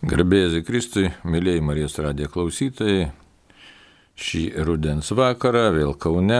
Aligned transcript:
Garbėsiai 0.00 0.64
Kristui, 0.64 1.10
mėlyjei 1.28 1.60
Marijos 1.60 1.98
radijo 2.00 2.30
klausytojai, 2.32 3.10
šį 4.16 4.44
rudens 4.64 5.10
vakarą 5.12 5.66
vėl 5.74 5.90
Kaune, 6.00 6.38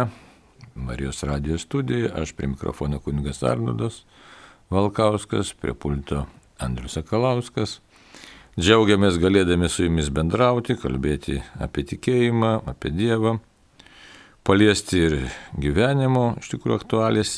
Marijos 0.80 1.18
radijo 1.28 1.58
studijoje, 1.60 2.08
aš 2.22 2.30
prie 2.38 2.48
mikrofono 2.48 3.02
kunigas 3.04 3.42
Arnudas 3.44 3.98
Valkauskas, 4.72 5.50
prie 5.52 5.74
pulto 5.76 6.22
Andrius 6.56 6.96
Sakalauskas. 6.96 7.74
Džiaugiamės 8.56 9.18
galėdami 9.20 9.68
su 9.68 9.84
jumis 9.84 10.08
bendrauti, 10.08 10.78
kalbėti 10.80 11.42
apie 11.60 11.84
tikėjimą, 11.90 12.54
apie 12.72 12.94
Dievą, 12.96 13.34
paliesti 14.40 15.02
ir 15.04 15.18
gyvenimo 15.60 16.30
iš 16.40 16.54
tikrųjų 16.54 16.78
aktualis. 16.80 17.34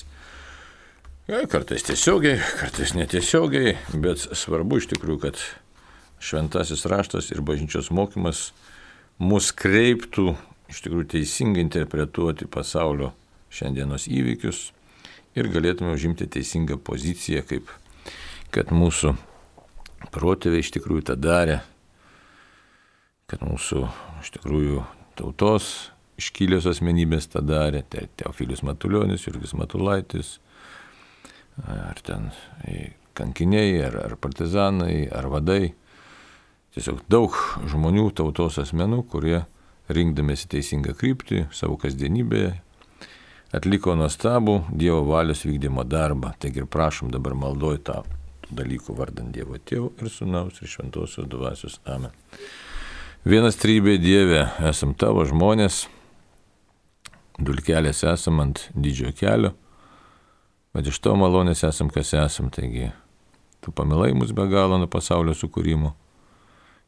Kartais 1.27 1.83
tiesiogiai, 1.91 2.39
kartais 2.63 2.95
netiesiogiai, 2.95 3.75
bet 3.99 4.23
svarbu 4.39 4.79
iš 4.79 4.89
tikrųjų, 4.95 5.21
kad 5.27 5.43
šventasis 6.23 6.87
raštas 6.87 7.31
ir 7.33 7.43
bažnyčios 7.45 7.91
mokymas 7.95 8.51
mus 9.19 9.51
kreiptų 9.55 10.33
iš 10.73 10.85
tikrųjų 10.85 11.09
teisingai 11.17 11.65
interpretuoti 11.65 12.49
pasaulio 12.51 13.11
šiandienos 13.53 14.07
įvykius 14.09 14.71
ir 15.37 15.49
galėtume 15.53 15.93
užimti 15.97 16.29
teisingą 16.31 16.79
poziciją, 16.81 17.43
kaip 17.49 17.71
kad 18.53 18.73
mūsų 18.73 19.15
protėviai 20.13 20.65
iš 20.65 20.73
tikrųjų 20.77 21.07
tą 21.11 21.17
darė, 21.21 21.61
kad 23.31 23.45
mūsų 23.45 23.85
iš 24.23 24.33
tikrųjų 24.37 24.85
tautos 25.19 25.71
iškilės 26.21 26.69
asmenybės 26.69 27.31
tą 27.33 27.43
darė, 27.45 27.83
tai 27.89 28.07
Teofilius 28.21 28.63
Matuljonis, 28.67 29.25
Jurgis 29.27 29.55
Matulaitis, 29.59 30.37
ar 31.67 32.01
ten 32.05 32.31
kankiniai, 33.17 33.81
ar, 33.89 33.99
ar 34.07 34.17
partizanai, 34.21 35.07
ar 35.13 35.29
vadai 35.33 35.73
tiesiog 36.77 37.03
daug 37.13 37.37
žmonių, 37.69 38.09
tautos 38.17 38.59
asmenų, 38.63 39.03
kurie 39.13 39.43
rinkdamėsi 39.93 40.49
teisingą 40.53 40.95
kryptį 40.97 41.47
savo 41.53 41.77
kasdienybėje 41.81 42.55
atliko 43.53 43.95
nuostabų 43.99 44.57
Dievo 44.73 45.03
valios 45.11 45.45
vykdymo 45.45 45.85
darbą. 45.85 46.33
Taigi 46.41 46.63
ir 46.63 46.69
prašom 46.73 47.13
dabar 47.13 47.37
maldoj 47.37 47.81
tą 47.85 48.01
dalykų 48.53 48.97
vardant 48.97 49.33
Dievo 49.33 49.59
Tėvų 49.59 49.93
ir 50.01 50.13
Sūnaus 50.13 50.61
ir 50.63 50.71
Šventosios 50.73 51.29
Dvasios. 51.29 51.79
Amen. 51.89 52.13
Vienas 53.25 53.59
trybė 53.61 53.99
Dieve, 54.03 54.47
esam 54.67 54.97
tavo 54.99 55.23
žmonės, 55.29 55.85
dulkelės 57.39 58.03
esam 58.09 58.41
ant 58.43 58.67
didžiojo 58.75 59.15
kelio, 59.21 59.53
bet 60.75 60.89
iš 60.91 60.99
to 61.05 61.15
malonės 61.21 61.63
esam, 61.69 61.93
kas 61.93 62.15
esam. 62.19 62.51
Taigi, 62.53 62.91
tu 63.63 63.73
pamilai 63.73 64.11
mus 64.17 64.33
be 64.35 64.49
galo 64.51 64.81
nuo 64.81 64.91
pasaulio 64.91 65.37
sukūrimo 65.39 65.95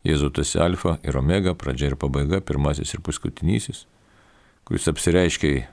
Jėzau 0.05 0.29
tu 0.29 0.43
esi 0.45 0.59
alfa 0.61 0.99
ir 1.01 1.17
omega, 1.17 1.55
pradžia 1.57 1.93
ir 1.93 1.97
pabaiga, 1.97 2.43
pirmasis 2.45 2.93
ir 2.93 3.01
paskutinysis, 3.05 3.87
kuris 4.69 4.89
apsireiškia 4.91 5.65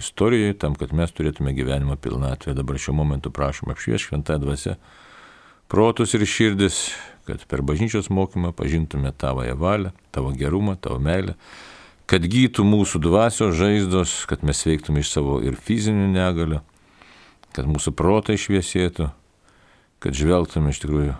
istorijoje 0.00 0.54
tam, 0.62 0.76
kad 0.78 0.94
mes 0.96 1.10
turėtume 1.10 1.50
gyvenimo 1.56 1.96
pilnatvę. 1.98 2.54
Dabar 2.54 2.78
šiuo 2.78 2.94
momentu 2.96 3.32
prašom 3.34 3.72
apšvies 3.74 4.06
šventą 4.06 4.38
dvasę 4.40 4.76
protus 5.70 6.14
ir 6.14 6.22
širdis, 6.26 6.78
kad 7.26 7.42
per 7.50 7.62
bažnyčios 7.66 8.12
mokymą 8.14 8.52
pažintume 8.56 9.12
tavoje 9.12 9.54
valią, 9.58 9.90
tavo 10.14 10.30
gerumą, 10.34 10.76
tavo 10.78 10.98
meilę, 11.02 11.34
kad 12.10 12.22
gytų 12.26 12.62
mūsų 12.66 13.02
dvasios 13.04 13.54
žaizdos, 13.58 14.14
kad 14.30 14.42
mes 14.46 14.62
veiktume 14.66 15.02
iš 15.02 15.12
savo 15.14 15.38
ir 15.42 15.58
fizinių 15.58 16.08
negalių, 16.14 16.62
kad 17.54 17.66
mūsų 17.70 17.94
protai 17.98 18.38
šviesėtų, 18.38 19.10
kad 20.02 20.16
žvelgtume 20.16 20.70
iš 20.70 20.82
tikrųjų 20.82 21.18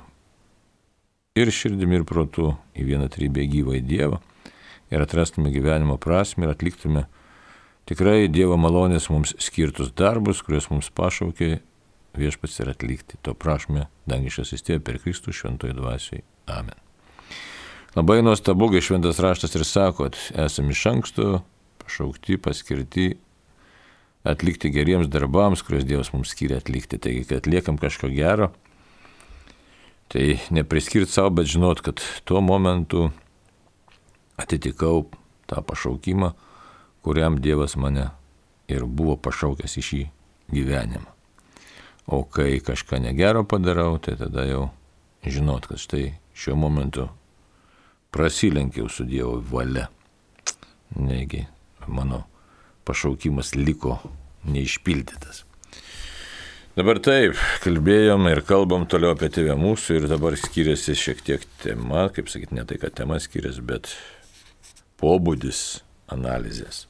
ir 1.40 1.52
širdimi, 1.54 2.00
ir 2.00 2.04
protu 2.08 2.54
į 2.76 2.86
vieną 2.90 3.08
trybę 3.12 3.46
gyvą 3.50 3.78
į 3.78 3.86
Dievą 3.86 4.20
ir 4.90 5.02
atrastume 5.02 5.52
gyvenimo 5.54 5.96
prasme 6.00 6.46
ir 6.46 6.52
atliktume 6.54 7.06
tikrai 7.88 8.28
Dievo 8.30 8.58
malonės 8.60 9.08
mums 9.10 9.34
skirtus 9.42 9.92
darbus, 9.96 10.42
kuriuos 10.46 10.70
mums 10.72 10.90
pašaukė 10.94 11.60
viešpats 12.18 12.60
ir 12.62 12.72
atlikti. 12.72 13.18
To 13.26 13.34
prašome 13.34 13.86
dangiškas 14.10 14.54
įstėjo 14.56 14.82
per 14.86 15.00
Kristų 15.02 15.34
šventoje 15.34 15.76
dvasiai. 15.78 16.24
Amen. 16.50 16.76
Labai 17.96 18.20
nuostabu, 18.22 18.70
kai 18.70 18.82
šventas 18.84 19.18
raštas 19.22 19.56
ir 19.58 19.66
sako, 19.66 20.10
esame 20.38 20.74
iš 20.74 20.84
anksto 20.90 21.40
pašaukti, 21.82 22.38
paskirti 22.38 23.08
atlikti 24.22 24.70
geriems 24.70 25.08
darbams, 25.10 25.62
kuriuos 25.64 25.86
Dievas 25.88 26.12
mums 26.14 26.30
skiria 26.34 26.60
atlikti. 26.60 26.98
Taigi, 27.00 27.24
kad 27.26 27.40
atliekam 27.40 27.78
kažko 27.80 28.10
gero, 28.12 28.50
Tai 30.10 30.38
nepriskirti 30.50 31.12
savo, 31.12 31.30
bet 31.38 31.46
žinot, 31.46 31.80
kad 31.86 32.00
tuo 32.26 32.40
momentu 32.42 33.10
atitikau 34.40 35.04
tą 35.46 35.62
pašaukimą, 35.62 36.32
kuriam 37.02 37.38
Dievas 37.38 37.76
mane 37.78 38.08
ir 38.66 38.86
buvo 38.86 39.14
pašaukęs 39.22 39.76
į 39.78 39.84
šį 39.86 40.00
gyvenimą. 40.50 41.06
O 42.10 42.24
kai 42.26 42.58
kažką 42.58 42.98
negero 43.04 43.44
padarau, 43.46 44.00
tai 44.02 44.16
tada 44.18 44.48
jau 44.48 44.64
žinot, 45.22 45.68
kad 45.70 45.78
štai 45.78 46.08
šiuo 46.34 46.56
momentu 46.58 47.06
prasilenkiau 48.10 48.90
su 48.90 49.06
Dievo 49.06 49.38
valia. 49.52 49.86
Negi 50.98 51.44
mano 51.86 52.24
pašaukimas 52.84 53.54
liko 53.54 54.00
neišpildytas. 54.42 55.44
Dabar 56.78 57.00
taip, 57.02 57.34
kalbėjom 57.64 58.28
ir 58.30 58.40
kalbam 58.46 58.84
toliau 58.86 59.10
apie 59.16 59.26
tėvę 59.34 59.56
mūsų 59.58 59.96
ir 59.98 60.04
dabar 60.06 60.36
skiriasi 60.38 60.94
šiek 60.94 61.22
tiek 61.26 61.42
tema, 61.64 62.04
kaip 62.14 62.28
sakyti, 62.30 62.54
ne 62.54 62.62
tai, 62.62 62.76
kad 62.78 62.94
tema 62.94 63.16
skiriasi, 63.18 63.64
bet 63.66 63.90
pobūdis 65.02 65.80
analizės. 66.14 66.84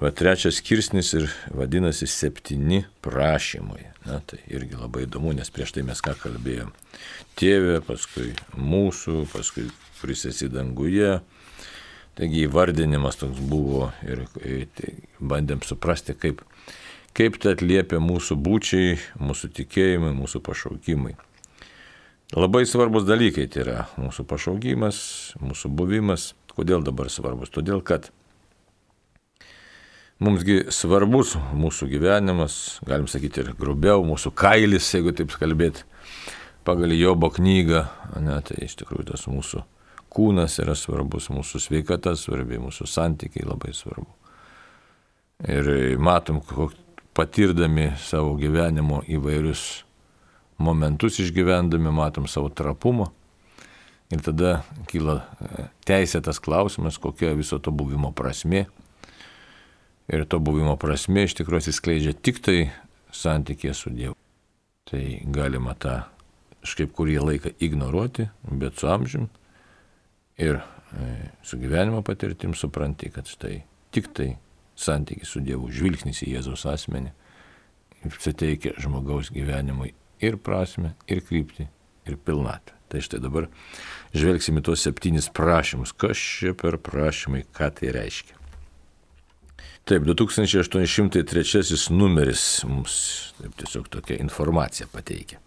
Va 0.00 0.08
trečias 0.16 0.62
skirsnis 0.62 1.12
ir 1.18 1.28
vadinasi 1.52 2.08
septyni 2.08 2.86
prašymai. 3.04 3.90
Na, 4.08 4.22
tai 4.24 4.40
irgi 4.48 4.80
labai 4.80 5.04
įdomu, 5.04 5.34
nes 5.36 5.52
prieš 5.52 5.74
tai 5.76 5.84
mes 5.84 6.00
ką 6.00 6.16
kalbėjom. 6.22 6.72
Tėvė, 7.36 7.76
paskui 7.84 8.32
mūsų, 8.56 9.26
paskui 9.34 9.66
kuris 10.00 10.24
esi 10.32 10.48
danguje. 10.48 11.18
Taigi 12.16 12.46
įvardinimas 12.48 13.20
toks 13.20 13.44
buvo 13.52 13.90
ir 14.08 14.24
bandėm 15.20 15.60
suprasti, 15.60 16.16
kaip 16.16 16.40
kaip 17.16 17.36
tai 17.42 17.56
atliepia 17.56 18.00
mūsų 18.02 18.36
būčiai, 18.40 18.96
mūsų 19.20 19.52
tikėjimai, 19.58 20.14
mūsų 20.16 20.40
pašaukimai. 20.44 21.14
Labai 22.32 22.64
svarbus 22.64 23.04
dalykai 23.04 23.44
tai 23.52 23.60
yra 23.66 23.78
mūsų 24.00 24.24
pašaukimas, 24.28 24.98
mūsų 25.42 25.68
buvimas. 25.76 26.32
Kodėl 26.52 26.84
dabar 26.84 27.08
svarbus? 27.12 27.52
Todėl, 27.52 27.80
kad 27.84 28.10
mumsgi 30.20 30.70
svarbus 30.72 31.34
mūsų 31.56 31.88
gyvenimas, 31.92 32.78
galim 32.88 33.08
sakyti 33.08 33.42
ir 33.42 33.52
grubiau, 33.58 34.04
mūsų 34.08 34.32
kailis, 34.36 34.88
jeigu 34.94 35.12
taip 35.16 35.32
kalbėti, 35.40 35.84
pagal 36.64 36.92
Jobo 36.96 37.28
knygą, 37.32 37.84
ne, 38.20 38.38
tai 38.48 38.62
iš 38.66 38.78
tikrųjų 38.80 39.10
tas 39.12 39.26
mūsų 39.28 39.64
kūnas 40.12 40.58
yra 40.62 40.76
svarbus, 40.76 41.30
mūsų 41.32 41.60
sveikata 41.66 42.14
svarbi, 42.16 42.60
mūsų 42.60 42.88
santykiai 42.88 43.48
labai 43.48 43.72
svarbu. 43.76 44.08
Ir 45.52 45.72
matom, 45.98 46.40
patirdami 47.16 47.92
savo 48.00 48.34
gyvenimo 48.40 49.02
įvairius 49.08 49.82
momentus 50.62 51.18
išgyvendami, 51.22 51.90
matom 51.92 52.28
savo 52.30 52.48
trapumą. 52.48 53.10
Ir 54.12 54.20
tada 54.20 54.60
kyla 54.90 55.22
e, 55.40 55.66
teisėtas 55.88 56.40
klausimas, 56.42 56.98
kokia 57.00 57.32
viso 57.36 57.58
to 57.58 57.72
buvimo 57.72 58.12
prasme. 58.12 58.66
Ir 60.12 60.26
to 60.28 60.40
buvimo 60.42 60.76
prasme 60.80 61.24
iš 61.24 61.38
tikrųjų 61.38 61.64
atsiskleidžia 61.64 62.12
tik 62.20 62.42
tai 62.44 62.58
santykė 63.12 63.72
su 63.76 63.92
Dievu. 63.92 64.16
Tai 64.88 65.02
galima 65.32 65.72
tą 65.78 66.02
kažkaip 66.62 66.92
kurį 66.94 67.18
laiką 67.22 67.54
ignoruoti, 67.64 68.28
bet 68.44 68.78
su 68.78 68.90
amžim 68.92 69.28
ir 70.38 70.60
e, 70.60 71.12
su 71.46 71.58
gyvenimo 71.60 72.02
patirtim 72.04 72.54
supranti, 72.58 73.10
kad 73.14 73.30
štai 73.30 73.62
tik 73.94 74.12
tai 74.12 74.28
santykis 74.82 75.32
su 75.32 75.42
Dievu, 75.44 75.70
žvilgsnis 75.72 76.22
į 76.26 76.36
Jėzaus 76.36 76.66
asmenį 76.68 77.12
suteikia 78.10 78.74
žmogaus 78.82 79.30
gyvenimui 79.30 79.92
ir 80.22 80.38
prasme, 80.42 80.94
ir 81.06 81.22
kryptį, 81.26 81.68
ir 82.08 82.18
pilnatvę. 82.18 82.78
Tai 82.92 83.00
štai 83.00 83.22
dabar 83.24 83.46
žvelgsime 84.12 84.60
tuos 84.64 84.82
septynis 84.84 85.30
prašymus. 85.32 85.94
Kas 85.96 86.18
čia 86.18 86.52
per 86.58 86.76
prašymai, 86.82 87.46
ką 87.54 87.70
tai 87.78 87.92
reiškia. 87.94 88.36
Taip, 89.88 90.04
2803 90.06 91.88
numeris 91.90 92.42
mums 92.68 92.98
taip, 93.38 93.54
tiesiog 93.58 93.88
tokia 93.90 94.20
informacija 94.22 94.86
pateikia. 94.92 95.40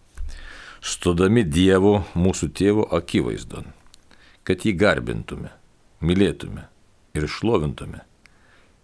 Stodami 0.82 1.44
Dievo, 1.46 2.02
mūsų 2.18 2.50
tėvo 2.54 2.84
akivaizdon, 2.98 3.70
kad 4.46 4.66
jį 4.66 4.74
garbintume, 4.76 5.54
mylėtume 6.04 6.66
ir 7.16 7.26
šlovintume 7.30 8.02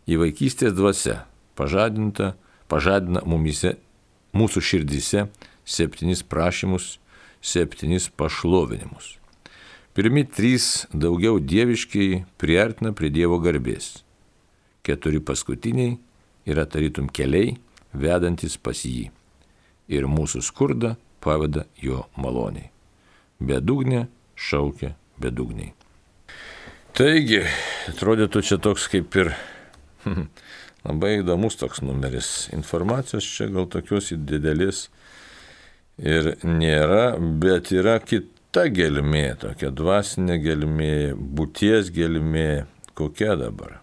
į 0.09 0.19
vaikystės 0.23 0.75
dvasia, 0.77 1.23
pažadinta, 1.59 2.35
pažadina 2.71 3.23
mumise, 3.27 3.77
mūsų 4.33 4.63
širdise 4.65 5.27
septynis 5.69 6.23
prašymus 6.25 6.97
septynis 7.43 8.09
pašlovinimus. 8.09 9.19
Pirmi 9.95 10.25
trys 10.25 10.87
daugiau 10.95 11.37
dieviškiai 11.41 12.23
priartina 12.41 12.95
prie 12.97 13.11
Dievo 13.13 13.37
garbės. 13.43 14.01
Keturi 14.87 15.21
paskutiniai 15.21 15.99
yra 16.49 16.65
tarytum 16.65 17.11
keliai, 17.13 17.59
vedantis 17.93 18.57
pas 18.57 18.79
jį. 18.87 19.11
Ir 19.93 20.09
mūsų 20.09 20.41
skurdą 20.47 20.95
paveda 21.21 21.67
jo 21.77 22.07
maloniai. 22.17 22.71
Bedugnė 23.43 24.07
šaukia 24.39 24.95
bedugniai. 25.21 25.75
Taigi, 26.97 27.43
atrodytų 27.93 28.43
čia 28.47 28.59
toks 28.63 28.89
kaip 28.93 29.13
ir 29.19 29.35
labai 30.87 31.19
įdomus 31.21 31.59
toks 31.61 31.83
numeris. 31.85 32.49
Informacijos 32.57 33.27
čia 33.27 33.49
gal 33.53 33.69
tokios 33.71 34.13
didelis 34.13 34.87
ir 35.99 36.35
nėra, 36.45 37.17
bet 37.19 37.73
yra 37.75 37.99
kita 38.01 38.67
gelmė, 38.73 39.27
tokia 39.43 39.73
dvasinė 39.75 40.39
gelmė, 40.43 40.95
būties 41.17 41.93
gelmė, 41.95 42.65
kokia 42.99 43.37
dabar. 43.41 43.81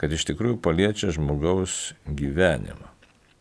Kad 0.00 0.14
iš 0.14 0.26
tikrųjų 0.32 0.58
paliečia 0.62 1.12
žmogaus 1.14 1.92
gyvenimą. 2.06 2.88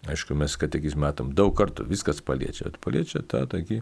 Aišku, 0.09 0.33
mes 0.37 0.55
katekis 0.57 0.95
matom 0.97 1.29
daug 1.37 1.53
kartų, 1.57 1.85
viskas 1.89 2.23
paliečia, 2.25 2.69
bet 2.69 2.79
paliečia 2.81 3.21
tą 3.21 3.43
tokį 3.49 3.81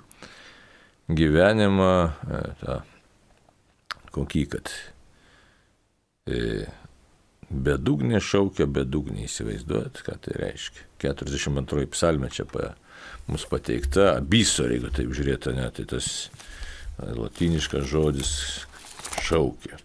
gyvenimą, 1.15 1.93
e, 2.27 2.41
tą 2.59 2.75
kokį, 4.15 4.43
kad 4.51 4.71
e, 6.27 6.67
bedugnė 7.49 8.21
šaukia 8.21 8.67
bedugnė, 8.69 9.25
įsivaizduojat, 9.25 10.03
ką 10.05 10.15
tai 10.25 10.37
reiškia. 10.39 10.85
42 11.01 11.87
psalmė 11.93 12.29
čia 12.33 12.45
pa, 12.49 12.73
mums 13.27 13.45
pateikta, 13.49 14.13
abiso, 14.17 14.67
jeigu 14.69 14.91
taip 14.93 15.13
žiūrėtų, 15.17 15.55
ne, 15.57 15.67
tai 15.73 15.85
tas 15.89 16.29
latiniškas 16.99 17.87
žodis 17.89 18.31
šaukia. 19.25 19.79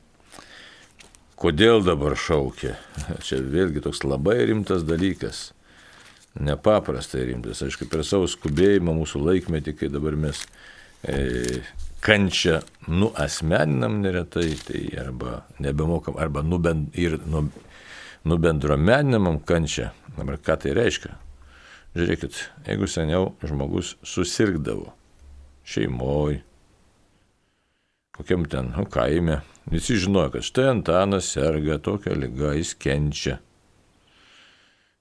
Kodėl 1.39 1.83
dabar 1.85 2.15
šaukia? 2.19 2.77
Čia 3.25 3.41
vėlgi 3.43 3.83
toks 3.85 4.05
labai 4.07 4.39
rimtas 4.49 4.85
dalykas. 4.87 5.51
Nepaprastai 6.35 7.27
rimtas. 7.29 7.63
Aišku, 7.63 7.87
per 7.91 8.05
savo 8.07 8.27
skubėjimą 8.31 8.95
mūsų 8.97 9.23
laikmetį, 9.23 9.75
kai 9.79 9.91
dabar 9.93 10.17
mes 10.19 10.41
e, 11.03 11.61
kančią 12.05 12.61
nuasmeninam 12.89 14.01
neretai, 14.05 14.55
tai 14.67 14.83
arba 15.01 15.43
nebemokam, 15.59 16.19
arba 16.21 16.43
nubend, 16.43 16.93
ir 16.99 17.17
nu, 17.27 17.49
nubendromeninamam 18.25 19.41
kančią. 19.41 19.89
Dabar 20.19 20.37
ką 20.39 20.59
tai 20.61 20.75
reiškia? 20.77 21.15
Žiūrėkit, 21.95 22.37
jeigu 22.67 22.89
seniau 22.91 23.33
žmogus 23.47 23.95
susirgdavo 24.03 24.93
šeimoje, 25.65 26.43
kokiam 28.19 28.45
ten, 28.51 28.73
nu, 28.75 28.85
kaime, 28.91 29.41
visi 29.71 29.97
žinojo, 30.03 30.35
kad 30.35 30.47
štai 30.47 30.69
Antanas 30.75 31.33
serga 31.33 31.79
tokią 31.79 32.19
lygą, 32.19 32.53
jis 32.59 32.75
kenčia. 32.77 33.39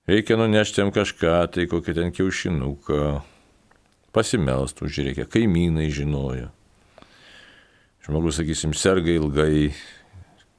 Reikia 0.08 0.38
nunešti 0.40 0.84
jam 0.84 0.92
kažką, 0.94 1.36
tai 1.52 1.68
kokį 1.72 2.00
ten 2.00 2.16
kiaušinuką, 2.16 3.04
pasimelst 4.16 4.84
už 4.86 5.04
reikia, 5.08 5.28
kaimynai 5.28 5.92
žinojo. 5.92 6.52
Žmogus, 8.04 8.42
sakysim, 8.42 8.74
serga 8.76 9.14
ilgai, 9.16 9.70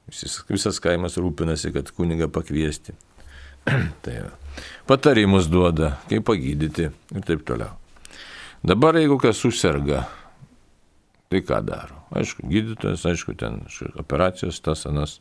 visas, 0.09 0.39
visas 0.49 0.81
kaimas 0.81 1.19
rūpinasi, 1.21 1.75
kad 1.75 1.91
kunigą 1.93 2.31
pakviesti. 2.33 2.97
tai 4.05 4.19
yra 4.23 4.33
patarimus 4.87 5.49
duoda, 5.49 5.99
kaip 6.09 6.27
pagydyti 6.29 6.91
ir 6.91 7.27
taip 7.27 7.45
toliau. 7.49 7.75
Dabar 8.65 8.97
jeigu 8.97 9.19
kas 9.21 9.41
susirga, 9.41 10.07
tai 11.33 11.43
ką 11.45 11.61
daro? 11.67 11.99
Aišku, 12.15 12.47
gydytojas, 12.49 13.05
aišku, 13.09 13.35
ten 13.37 13.65
operacijos, 14.01 14.61
tas 14.65 14.87
anas. 14.89 15.19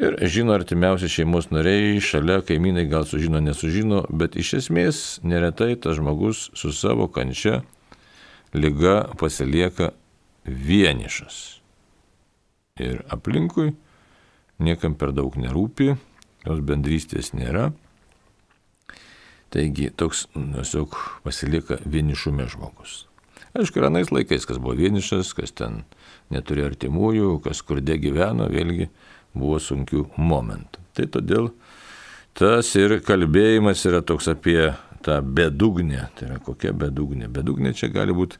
Ir 0.00 0.16
žino 0.32 0.54
artimiausi 0.54 1.10
šeimos 1.12 1.50
nariai, 1.52 1.98
šalia 2.00 2.38
kaimynai 2.46 2.86
gal 2.88 3.04
sužino, 3.08 3.40
nesužino, 3.44 4.04
bet 4.08 4.38
iš 4.40 4.54
esmės 4.62 5.02
neretai 5.26 5.74
tas 5.76 5.98
žmogus 5.98 6.48
su 6.56 6.72
savo 6.72 7.08
kančia 7.12 7.60
lyga 8.54 9.10
pasilieka 9.20 9.90
vienišas. 10.44 11.60
Ir 12.80 13.04
aplinkui 13.12 13.74
niekam 14.60 14.96
per 14.96 15.12
daug 15.16 15.36
nerūpi, 15.36 15.94
jos 16.46 16.64
bendrystės 16.64 17.34
nėra. 17.36 17.70
Taigi 19.50 19.90
toks 19.90 20.28
tiesiog 20.34 20.94
pasilieka 21.24 21.80
vienišume 21.84 22.46
žmogus. 22.52 23.04
Aišku, 23.50 23.80
ir 23.80 23.88
anais 23.88 24.12
laikais, 24.14 24.46
kas 24.46 24.60
buvo 24.62 24.76
vienišas, 24.78 25.32
kas 25.34 25.50
ten 25.58 25.82
neturi 26.30 26.62
artimųjų, 26.68 27.40
kas 27.42 27.58
skurde 27.64 27.96
gyveno, 27.98 28.46
vėlgi 28.52 28.86
buvo 29.34 29.58
sunkių 29.62 30.04
momentų. 30.14 30.84
Tai 30.94 31.08
todėl 31.16 31.50
tas 32.38 32.70
ir 32.78 33.00
kalbėjimas 33.02 33.82
yra 33.90 34.04
toks 34.06 34.30
apie 34.30 34.70
tą 35.02 35.18
bedugnę. 35.24 36.06
Tai 36.14 36.28
yra 36.28 36.38
kokia 36.46 36.70
bedugnė. 36.76 37.26
Bedugnė 37.26 37.74
čia 37.74 37.90
gali 37.90 38.14
būti 38.14 38.38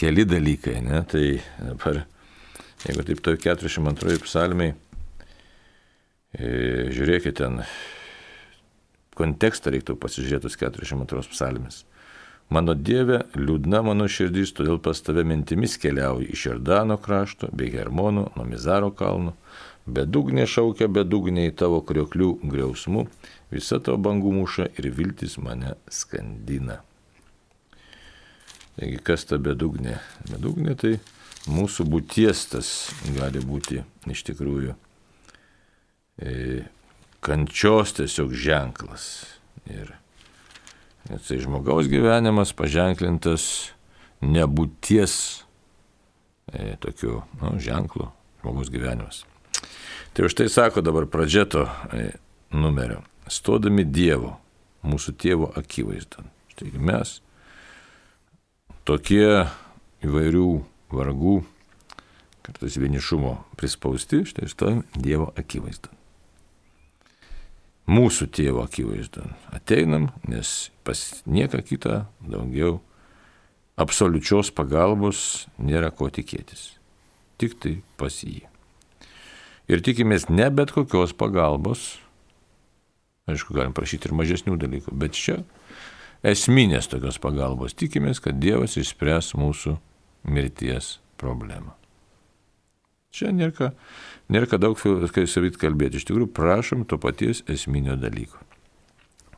keli 0.00 0.24
dalykai, 0.28 0.80
ne? 0.84 1.02
Tai 1.08 1.24
dabar, 1.58 2.04
jeigu 2.84 3.06
taip 3.08 3.24
toj 3.24 3.40
42 3.42 4.20
psalmiai, 4.24 4.74
e, 6.34 6.48
žiūrėkite 6.94 7.36
ten 7.42 7.60
kontekstą 9.18 9.74
reiktų 9.74 9.98
pasižiūrėtus 10.00 10.58
42 10.60 11.28
psalmės. 11.32 11.84
Mano 12.52 12.74
Dieve, 12.76 13.22
liūdna 13.38 13.80
mano 13.86 14.04
širdys, 14.10 14.52
todėl 14.56 14.76
pas 14.84 15.00
tave 15.00 15.24
mintimis 15.24 15.78
keliauju 15.80 16.28
iš 16.34 16.46
Jordano 16.50 16.98
krašto, 17.00 17.48
bei 17.56 17.72
Hermono, 17.72 18.26
nuo 18.36 18.44
Mizaro 18.44 18.90
kalno, 18.92 19.32
bedugnė 19.86 20.44
šaukia 20.48 20.90
bedugniai 20.92 21.54
tavo 21.56 21.80
krioklių 21.88 22.34
griausmu, 22.44 23.06
visa 23.52 23.80
tavo 23.80 24.02
bangų 24.08 24.34
muša 24.42 24.68
ir 24.76 24.90
viltis 24.92 25.38
mane 25.40 25.78
skandina. 25.88 26.82
Taigi 28.74 28.98
kas 29.06 29.26
ta 29.30 29.38
bedugnė? 29.38 29.98
Bedugnė 30.30 30.74
tai 30.78 30.96
mūsų 31.50 31.86
būties 31.90 32.46
tas 32.50 32.70
gali 33.14 33.42
būti 33.44 33.82
iš 34.10 34.24
tikrųjų. 34.30 34.74
E, 36.18 36.64
kančios 37.24 37.94
tiesiog 37.98 38.34
ženklas. 38.34 39.06
Ir 39.70 39.94
tai 41.04 41.38
žmogaus 41.40 41.88
gyvenimas 41.90 42.52
paženklintas 42.56 43.70
nebūties 44.24 45.14
e, 46.52 46.74
tokiu 46.82 47.22
nu, 47.40 47.54
ženklu 47.62 48.10
žmogaus 48.42 48.72
gyvenimas. 48.72 49.22
Tai 50.14 50.28
už 50.28 50.36
tai 50.38 50.48
sako 50.52 50.82
dabar 50.84 51.06
pradžeto 51.10 51.68
e, 51.92 52.14
numerio. 52.54 53.02
Stodami 53.30 53.86
Dievo, 53.88 54.34
mūsų 54.84 55.14
tėvo 55.16 55.48
akivaizdan. 55.56 56.28
Štai 56.52 56.70
mes 56.76 57.18
tokie 58.84 59.48
įvairių 60.04 60.48
vargų, 60.94 61.40
kartais 62.44 62.78
vienišumo 62.80 63.36
prispausti, 63.58 64.24
štai 64.28 64.48
stovim 64.52 64.84
Dievo 64.94 65.32
akivaizdan 65.40 65.94
mūsų 67.90 68.28
tėvo 68.32 68.64
akivaizdon. 68.64 69.34
Ateinam, 69.52 70.08
nes 70.28 70.70
pas 70.84 71.00
nieką 71.28 71.60
kitą 71.64 72.04
daugiau 72.20 72.80
absoliučios 73.80 74.52
pagalbos 74.54 75.46
nėra 75.58 75.90
ko 75.92 76.08
tikėtis. 76.08 76.74
Tik 77.40 77.58
tai 77.60 77.74
pas 78.00 78.14
jį. 78.22 78.44
Ir 79.68 79.80
tikimės 79.84 80.28
ne 80.28 80.48
bet 80.52 80.72
kokios 80.74 81.14
pagalbos, 81.16 81.96
aišku, 83.28 83.56
galim 83.56 83.72
prašyti 83.76 84.10
ir 84.10 84.16
mažesnių 84.16 84.58
dalykų, 84.60 84.92
bet 84.92 85.16
čia 85.16 85.40
esminės 86.24 86.88
tokios 86.90 87.20
pagalbos. 87.22 87.76
Tikimės, 87.76 88.20
kad 88.24 88.40
Dievas 88.40 88.78
išspręs 88.80 89.34
mūsų 89.38 89.76
mirties 90.24 90.98
problemą. 91.20 91.74
Čia 93.14 93.30
nėra 93.30 93.70
Nėra 94.32 94.56
daug 94.56 94.78
savit 94.80 95.58
kalbėti, 95.60 96.00
iš 96.00 96.06
tikrųjų 96.08 96.30
prašom 96.32 96.86
to 96.88 96.96
paties 96.96 97.42
esminio 97.50 97.98
dalyko. 98.00 98.40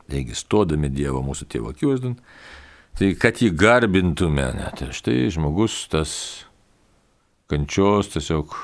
Taigi, 0.07 0.35
stodami 0.39 0.87
Dievo 0.87 1.19
mūsų 1.25 1.49
tėvo 1.51 1.73
akivaizdon, 1.73 2.15
tai 2.95 3.11
kad 3.19 3.41
jį 3.43 3.51
garbintume, 3.59 4.47
net 4.55 4.85
štai 4.95 5.27
žmogus 5.35 5.75
tas 5.91 6.13
kančios 7.51 8.13
tiesiog 8.13 8.55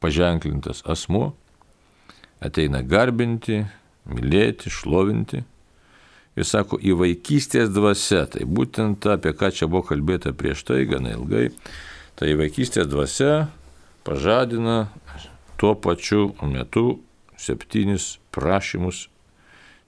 paženklintas 0.00 0.80
asmuo 0.88 1.34
ateina 2.40 2.80
garbinti, 2.80 3.66
mylėti, 4.08 4.72
šlovinti. 4.72 5.44
Ir 6.38 6.46
sako, 6.46 6.78
į 6.78 6.94
vaikystės 6.98 7.72
dvasia, 7.74 8.24
tai 8.30 8.46
būtent 8.46 9.06
apie 9.10 9.32
ką 9.36 9.50
čia 9.54 9.66
buvo 9.70 9.82
kalbėta 9.88 10.32
prieš 10.36 10.62
tai 10.68 10.84
gana 10.88 11.16
ilgai, 11.16 11.48
tai 12.16 12.36
vaikystės 12.38 12.86
dvasia 12.88 13.48
pažadina 14.06 14.92
tuo 15.60 15.74
pačiu 15.74 16.30
metu 16.46 17.00
septynis 17.40 18.18
prašymus, 18.34 19.08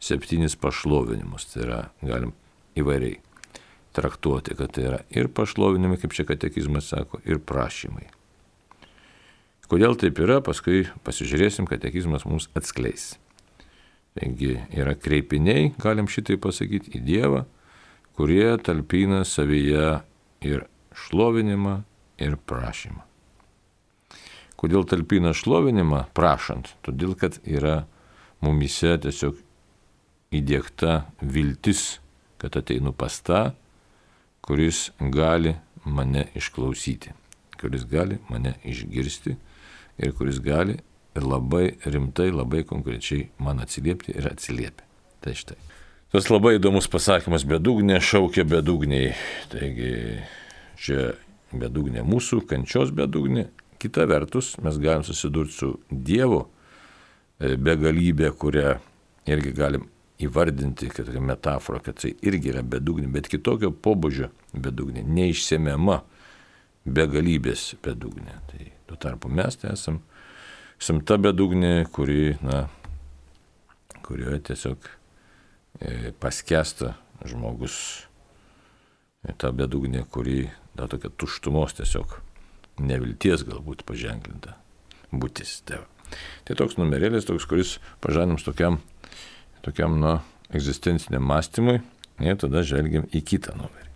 septynis 0.03 0.57
pašlovinimus. 0.59 1.47
Tai 1.53 1.63
yra, 1.67 1.83
galim 2.03 2.35
įvairiai 2.79 3.21
traktuoti, 3.97 4.57
kad 4.59 4.75
tai 4.75 4.89
yra 4.89 4.99
ir 5.15 5.31
pašlovinimai, 5.33 6.01
kaip 6.01 6.17
čia 6.17 6.27
katekizmas 6.29 6.91
sako, 6.91 7.23
ir 7.29 7.39
prašymai. 7.39 8.09
Kodėl 9.73 9.95
taip 9.97 10.19
yra, 10.21 10.43
paskui 10.45 10.83
pasižiūrėsim, 11.01 11.65
katekizmas 11.65 12.27
mums 12.29 12.51
atskleis. 12.59 13.15
Taigi 14.19 14.59
yra 14.77 14.93
kreipiniai, 14.99 15.71
galim 15.81 16.09
šitai 16.11 16.37
pasakyti, 16.41 16.93
į 16.99 17.01
Dievą, 17.07 17.47
kurie 18.17 18.51
talpina 18.61 19.23
savyje 19.25 20.03
ir 20.45 20.67
šlovinimą, 20.93 21.79
ir 22.21 22.37
prašymą. 22.37 23.07
Kodėl 24.61 24.85
talpina 24.87 25.33
šlovinimą 25.35 26.05
prašant? 26.15 26.75
Todėl, 26.87 27.17
kad 27.19 27.41
yra 27.49 27.87
mumise 28.45 28.93
tiesiog 29.03 29.41
įdėkta 30.33 31.03
viltis, 31.19 31.99
kad 32.39 32.55
ateinu 32.61 32.93
pas 32.95 33.17
tą, 33.25 33.43
kuris 34.45 34.91
gali 35.15 35.57
mane 35.85 36.29
išklausyti, 36.39 37.15
kuris 37.59 37.89
gali 37.91 38.21
mane 38.31 38.55
išgirsti 38.67 39.35
ir 40.03 40.15
kuris 40.19 40.39
gali 40.43 40.79
labai 41.21 41.75
rimtai, 41.85 42.31
labai 42.33 42.63
konkrečiai 42.69 43.29
man 43.43 43.61
atsiliepti 43.61 44.15
ir 44.17 44.31
atsiliepia. 44.31 44.87
Tai 45.23 45.35
štai. 45.39 45.59
Tas 46.13 46.29
labai 46.29 46.57
įdomus 46.59 46.89
pasakymas, 46.93 47.45
bedugnė 47.49 48.01
šaukia 48.05 48.45
bedugniai. 48.49 49.13
Taigi 49.53 49.93
čia 50.81 51.13
bedugnė 51.53 52.05
mūsų, 52.05 52.43
kančios 52.49 52.93
bedugnė, 52.97 53.49
Kita 53.83 54.05
vertus, 54.07 54.55
mes 54.63 54.79
galim 54.79 55.03
susidurti 55.03 55.57
su 55.59 55.69
Dievo 55.91 56.45
e, 57.43 57.57
begalybė, 57.59 58.29
kurią 58.39 58.77
irgi 59.27 59.51
galim 59.57 59.89
įvardinti, 60.23 60.87
kad 60.95 61.09
tai 61.11 61.19
metafora, 61.19 61.81
kad 61.83 61.99
tai 61.99 62.13
irgi 62.23 62.53
yra 62.53 62.63
bedugnė, 62.63 63.09
bet 63.11 63.27
kitokio 63.33 63.73
pobūdžio 63.75 64.29
bedugnė, 64.55 65.03
neišsemiama 65.03 65.99
begalybės 66.87 67.73
bedugnė. 67.83 68.39
Tai 68.53 68.69
tuo 68.87 69.01
tarpu 69.03 69.33
mes 69.35 69.59
tai 69.59 69.73
esam, 69.75 69.99
esam 70.83 70.99
ta 71.07 71.15
bedugnė, 71.23 71.85
kuri, 71.95 72.35
na, 72.43 72.65
kurioje 74.03 74.41
tiesiog 74.49 74.89
e, 75.79 76.11
paskesta 76.19 76.97
žmogus, 77.29 77.77
ta 79.39 79.53
bedugnė, 79.55 80.03
kuri, 80.11 80.49
da 80.75 80.89
tokia 80.91 81.13
tuštumos 81.15 81.77
tiesiog 81.79 82.19
nevilties 82.83 83.47
galbūt 83.47 83.87
paženklinta 83.87 84.57
būtis. 85.15 85.61
Tai, 85.69 85.85
tai 86.49 86.59
toks 86.59 86.75
numerėlis, 86.81 87.29
toks, 87.31 87.47
kuris 87.47 87.77
pažanims 88.03 88.43
tokiam, 88.43 88.81
tokiam 89.63 90.01
nu, 90.03 90.17
egzistenciniam 90.51 91.23
mąstymui 91.31 91.79
ir 92.27 92.43
tada 92.43 92.67
žvelgiam 92.67 93.07
į 93.15 93.23
kitą 93.31 93.55
numerį. 93.55 93.91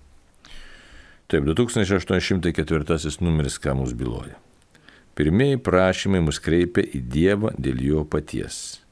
Taip, 1.26 1.43
2804 1.50 3.19
numeris 3.26 3.59
ką 3.59 3.75
mus 3.75 3.97
byloja. 3.99 4.38
Pirmieji 5.16 5.56
prašymai 5.64 6.20
mus 6.20 6.37
kreipia 6.44 6.82
į 6.85 7.00
Dievą 7.08 7.54
dėl 7.56 7.80
jo 7.80 8.02
paties. 8.04 8.82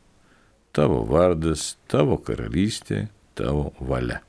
Tavo 0.72 1.02
vardas, 1.04 1.74
tavo 1.86 2.16
karalystė, 2.16 3.08
tavo 3.36 3.74
valia. 3.76 4.22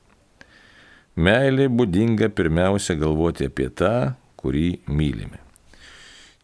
Meilė 1.16 1.70
būdinga 1.72 2.28
pirmiausia 2.36 2.98
galvoti 3.00 3.48
apie 3.48 3.70
tą, 3.72 4.12
kurį 4.36 4.82
mylime. 4.92 5.40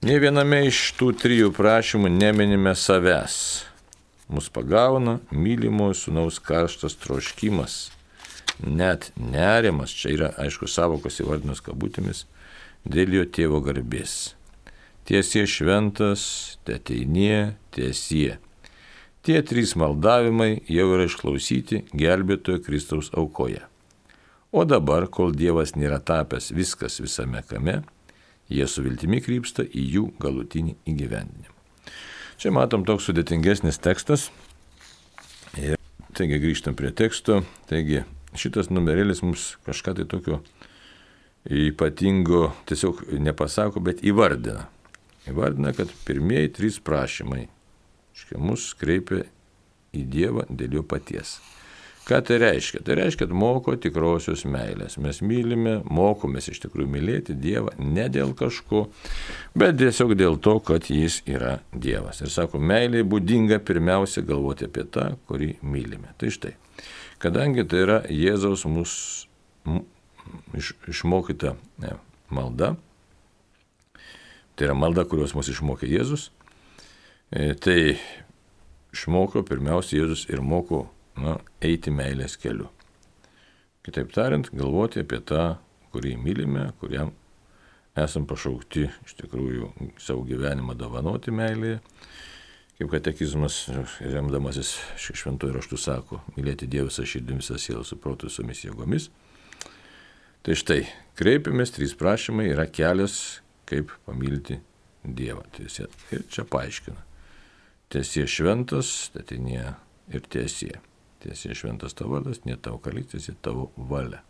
Ne 0.02 0.16
viename 0.18 0.64
iš 0.70 0.80
tų 0.96 1.12
trijų 1.20 1.52
prašymų 1.54 2.08
neminime 2.16 2.72
savęs. 2.72 3.36
Mus 4.32 4.48
pagauna 4.48 5.18
mylimo 5.30 5.92
sunaus 5.92 6.40
karštas 6.40 6.96
troškimas, 6.96 7.90
net 8.64 9.10
nerimas, 9.20 9.92
čia 9.92 10.16
yra 10.16 10.32
aišku 10.40 10.64
savokos 10.64 11.20
įvardinus 11.20 11.60
kabutėmis, 11.60 12.24
dėl 12.88 13.20
jo 13.20 13.28
tėvo 13.28 13.60
garbės. 13.62 14.32
Tiesie 15.08 15.48
šventas, 15.50 16.58
teteinie, 16.62 17.56
tiesie. 17.74 18.38
Tie 19.22 19.38
trys 19.46 19.74
maldavimai 19.78 20.62
jau 20.70 20.88
yra 20.94 21.06
išklausyti 21.08 21.84
gelbėtojo 21.94 22.62
Kristaus 22.62 23.10
aukoje. 23.14 23.62
O 24.52 24.66
dabar, 24.68 25.08
kol 25.08 25.34
Dievas 25.34 25.76
nėra 25.78 26.00
tapęs 26.02 26.50
viskas 26.54 27.00
visame 27.02 27.42
kame, 27.48 27.80
jie 28.52 28.66
su 28.68 28.82
viltimi 28.84 29.22
krypsta 29.24 29.64
į 29.64 29.84
jų 29.94 30.06
galutinį 30.22 30.74
įgyvendinimą. 30.90 31.54
Čia 32.42 32.50
matom 32.50 32.82
toks 32.82 33.06
sudėtingesnis 33.06 33.78
tekstas. 33.78 34.30
Ir 35.54 35.78
taigi 36.18 36.40
grįžtam 36.42 36.74
prie 36.74 36.90
teksto. 36.90 37.44
Taigi 37.70 38.02
šitas 38.34 38.70
numerėlis 38.74 39.22
mums 39.22 39.52
kažką 39.66 39.94
tai 39.98 40.06
tokio 40.10 40.40
ypatingo 41.46 42.48
tiesiog 42.66 43.04
nepasako, 43.22 43.82
bet 43.82 44.02
įvardina. 44.02 44.66
Įvardina, 45.30 45.70
kad 45.76 45.90
pirmieji 46.06 46.50
trys 46.56 46.80
prašymai, 46.82 47.46
iškia, 48.16 48.40
mus 48.42 48.72
kreipia 48.78 49.22
į 49.94 50.06
Dievą 50.10 50.46
dėl 50.50 50.80
jo 50.80 50.86
paties. 50.86 51.36
Ką 52.02 52.18
tai 52.26 52.40
reiškia? 52.42 52.80
Tai 52.82 52.96
reiškia, 52.98 53.28
kad 53.28 53.34
moko 53.38 53.76
tikrosios 53.78 54.42
meilės. 54.50 54.96
Mes 54.98 55.20
mylime, 55.22 55.76
mokomės 55.86 56.48
iš 56.50 56.58
tikrųjų 56.64 56.90
mylėti 56.90 57.36
Dievą 57.38 57.76
ne 57.78 58.08
dėl 58.10 58.32
kažko, 58.34 58.88
bet 59.54 59.78
tiesiog 59.78 60.16
dėl 60.18 60.40
to, 60.42 60.56
kad 60.66 60.90
Jis 60.90 61.20
yra 61.30 61.60
Dievas. 61.70 62.18
Ir 62.24 62.32
sako, 62.34 62.58
meilė 62.58 63.04
būdinga 63.06 63.60
pirmiausia 63.62 64.24
galvoti 64.26 64.66
apie 64.66 64.82
tą, 64.90 65.12
kurį 65.30 65.52
mylime. 65.62 66.10
Tai 66.18 66.32
štai, 66.34 66.56
kadangi 67.22 67.68
tai 67.70 67.84
yra 67.86 68.00
Jėzaus 68.10 68.66
mūsų 68.66 69.78
iš, 70.58 70.74
išmokyta 70.90 71.54
ne, 71.84 71.94
malda, 72.34 72.74
tai 74.56 74.68
yra 74.68 74.76
malda, 74.78 75.04
kurios 75.08 75.34
mus 75.36 75.50
išmokė 75.52 75.88
Jėzus, 75.90 76.28
e, 77.32 77.52
tai 77.54 77.96
išmoko 78.92 79.44
pirmiausia 79.48 80.02
Jėzus 80.02 80.26
ir 80.30 80.44
moko 80.44 80.86
na, 81.16 81.38
eiti 81.64 81.92
meilės 81.94 82.36
keliu. 82.40 82.68
Kitaip 83.82 84.12
tariant, 84.14 84.46
galvoti 84.54 85.02
apie 85.02 85.18
tą, 85.26 85.56
kurį 85.92 86.14
mylime, 86.20 86.68
kuriam 86.80 87.10
esam 87.98 88.24
pašaukti 88.28 88.86
iš 88.88 89.16
tikrųjų 89.18 89.72
savo 90.00 90.24
gyvenimą 90.28 90.76
dovanoti 90.78 91.34
meilėje. 91.34 91.80
Kaip 92.78 92.88
katekizmas, 92.94 93.66
remdamasis 94.00 94.72
šventojų 94.98 95.58
raštų 95.58 95.78
sako, 95.78 96.22
mylėti 96.34 96.66
Dievą 96.70 96.88
visą 96.88 97.04
širdį, 97.06 97.36
visą 97.42 97.58
sielą, 97.60 97.84
su 97.86 97.98
protu, 98.00 98.30
visomis 98.30 98.64
jėgomis. 98.64 99.10
Tai 100.42 100.56
štai, 100.58 100.80
kreipiamės, 101.20 101.74
trys 101.76 101.92
prašymai 101.98 102.48
yra 102.50 102.64
kelias, 102.66 103.42
kaip 103.72 103.96
pamilti 104.06 104.60
Dievą. 105.02 105.42
Ir 106.14 106.28
čia 106.30 106.44
paaiškina. 106.46 107.00
Tiesie 107.90 108.28
šventas, 108.30 109.10
tatinė 109.16 109.72
ir 110.12 110.28
tiesie 110.30 110.76
tiesie 111.22 111.54
šventas 111.54 111.94
tavo 111.94 112.16
vardas, 112.16 112.42
ne 112.44 112.56
tavo 112.58 112.80
kalyktis, 112.82 113.30
į 113.30 113.36
tavo 113.44 113.70
valią. 113.76 114.20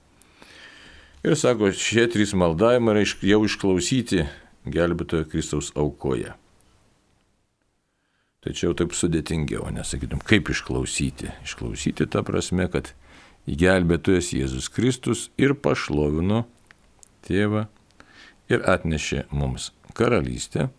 Ir 1.23 1.37
sako, 1.39 1.71
šie 1.71 2.09
trys 2.11 2.35
maldavimai 2.35 2.97
yra 2.97 3.05
jau 3.31 3.43
išklausyti 3.47 4.25
gelbėtojo 4.73 5.29
Kristaus 5.31 5.71
aukoje. 5.79 6.35
Tačiau 8.43 8.75
taip 8.75 8.95
sudėtingiau, 8.99 9.69
nesakytum, 9.71 10.23
kaip 10.27 10.51
išklausyti. 10.51 11.31
Išklausyti 11.47 12.09
tą 12.11 12.25
prasme, 12.27 12.67
kad 12.71 12.91
gelbėtojas 13.47 14.33
Jėzus 14.35 14.67
Kristus 14.75 15.29
ir 15.39 15.55
pašlovino 15.55 16.43
tėvą 17.27 17.69
ir 18.51 18.65
atnešė 18.69 19.27
mums 19.31 19.71
karalystę 19.97 20.71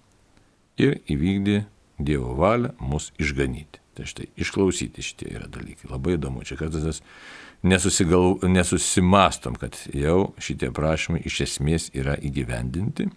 ir 0.81 0.99
įvykdė 1.07 1.63
Dievo 2.03 2.33
valią 2.35 2.73
mus 2.81 3.11
išganyti. 3.21 3.79
Tai 3.93 4.07
štai, 4.09 4.25
išklausyti 4.41 5.03
šitie 5.05 5.27
yra 5.35 5.45
dalykai. 5.51 5.85
Labai 5.91 6.15
įdomu. 6.17 6.41
Čia 6.41 6.57
kartais 6.57 7.03
nesusimastom, 7.63 9.55
kad 9.61 9.77
jau 9.93 10.33
šitie 10.41 10.71
prašymai 10.73 11.21
iš 11.29 11.43
esmės 11.45 11.91
yra 11.93 12.17
įgyvendinti. 12.17 13.11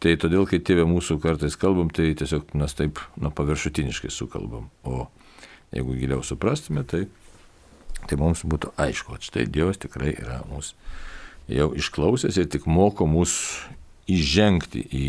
Tai 0.00 0.14
todėl, 0.16 0.46
kai 0.48 0.62
tėvė 0.64 0.86
mūsų 0.88 1.18
kartais 1.20 1.58
kalbam, 1.60 1.90
tai 1.92 2.14
tiesiog 2.16 2.54
mes 2.56 2.72
taip 2.72 3.02
nu, 3.20 3.28
paviršutiniškai 3.36 4.08
sukalbam. 4.08 4.70
O 4.88 5.04
jeigu 5.76 5.98
giliau 6.00 6.24
suprastume, 6.24 6.86
tai, 6.88 7.04
tai 8.08 8.16
mums 8.16 8.40
būtų 8.48 8.72
aišku, 8.80 9.18
kad 9.18 9.28
štai 9.28 9.44
Dievas 9.52 9.76
tikrai 9.84 10.14
yra 10.16 10.40
mūsų 10.48 10.72
jau 11.50 11.70
išklausęs 11.76 12.38
ir 12.40 12.48
tik 12.50 12.66
moko 12.70 13.06
mus 13.10 13.34
įžengti 14.10 14.84
į 14.86 15.06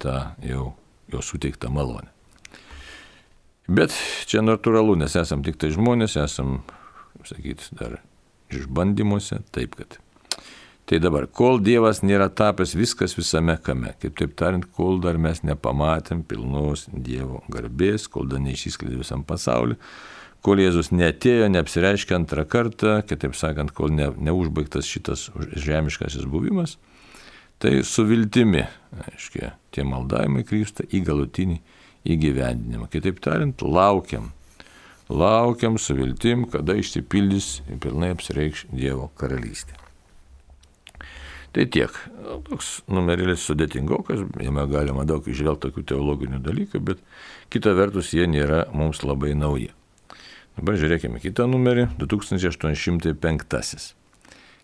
tą 0.00 0.32
jau 0.46 0.72
jo 1.10 1.22
suteiktą 1.24 1.70
malonę. 1.72 2.08
Bet 3.70 3.94
čia 4.26 4.42
natūralu, 4.42 4.96
nes 4.98 5.14
esam 5.18 5.44
tik 5.46 5.58
tai 5.60 5.70
žmonės, 5.74 6.16
esam, 6.18 6.60
kaip 7.14 7.28
sakyt, 7.30 7.66
dar 7.78 8.00
išbandymuose, 8.50 9.42
taip 9.54 9.76
kad. 9.78 10.00
Tai 10.90 10.98
dabar, 10.98 11.28
kol 11.30 11.60
Dievas 11.62 12.00
nėra 12.02 12.26
tapęs 12.34 12.72
viskas 12.74 13.14
visame 13.14 13.54
kame, 13.62 13.92
kaip 14.02 14.16
taip 14.18 14.32
tariant, 14.38 14.66
kol 14.74 14.98
dar 15.04 15.20
mes 15.22 15.44
nepamatėm 15.46 16.24
pilnos 16.26 16.88
Dievo 16.90 17.44
garbės, 17.52 18.08
kol 18.10 18.26
dar 18.26 18.42
neišsiskleidė 18.42 18.98
visam 19.04 19.22
pasauliu, 19.22 19.78
kol 20.44 20.60
Jėzus 20.62 20.90
netėjo, 20.94 21.48
neapsireiškė 21.52 22.16
antrą 22.16 22.46
kartą, 22.48 23.00
kitaip 23.06 23.36
sakant, 23.38 23.74
kol 23.76 23.92
ne, 23.94 24.10
neužbaigtas 24.16 24.88
šitas 24.88 25.28
žemiškasis 25.56 26.24
buvimas, 26.30 26.76
tai 27.60 27.80
su 27.84 28.06
viltimi, 28.08 28.64
aiškiai, 29.04 29.52
tie 29.74 29.84
maldavimai 29.86 30.46
krypsta 30.48 30.86
į 30.88 31.02
galutinį 31.08 31.58
įgyvendinimą. 32.08 32.88
Kitaip 32.92 33.20
tariant, 33.24 33.60
laukiam. 33.62 34.30
Laukiam 35.10 35.76
su 35.78 35.96
viltim, 35.98 36.46
kada 36.48 36.76
išsipildys 36.78 37.60
ir 37.68 37.80
pilnai 37.82 38.12
apsireikš 38.14 38.68
Dievo 38.70 39.08
karalystė. 39.18 39.74
Tai 41.50 41.64
tiek. 41.66 41.96
Toks 42.46 42.68
numerėlis 42.86 43.42
sudėtingokas, 43.42 44.22
jame 44.38 44.64
galima 44.70 45.02
daug 45.02 45.26
išvelgti 45.26 45.66
tokių 45.66 45.82
teologinių 45.90 46.38
dalykų, 46.46 46.82
bet 46.92 47.02
kita 47.50 47.74
vertus 47.74 48.12
jie 48.14 48.28
nėra 48.30 48.68
mums 48.70 49.02
labai 49.02 49.34
nauji. 49.34 49.72
Dabar 50.60 50.76
žiūrėkime 50.76 51.16
kitą 51.22 51.46
numerį, 51.48 51.86
2805. 51.96 53.84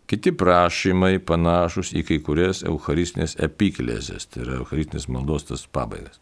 Kiti 0.07 0.33
prašymai 0.37 1.17
panašus 1.25 1.95
į 1.97 2.03
kai 2.05 2.19
kurias 2.21 2.61
eucharistinės 2.69 3.39
epiklėzės, 3.41 4.29
tai 4.29 4.43
yra 4.45 4.59
eucharistinės 4.61 5.09
maldos 5.09 5.49
tas 5.49 5.65
pabaigas. 5.65 6.21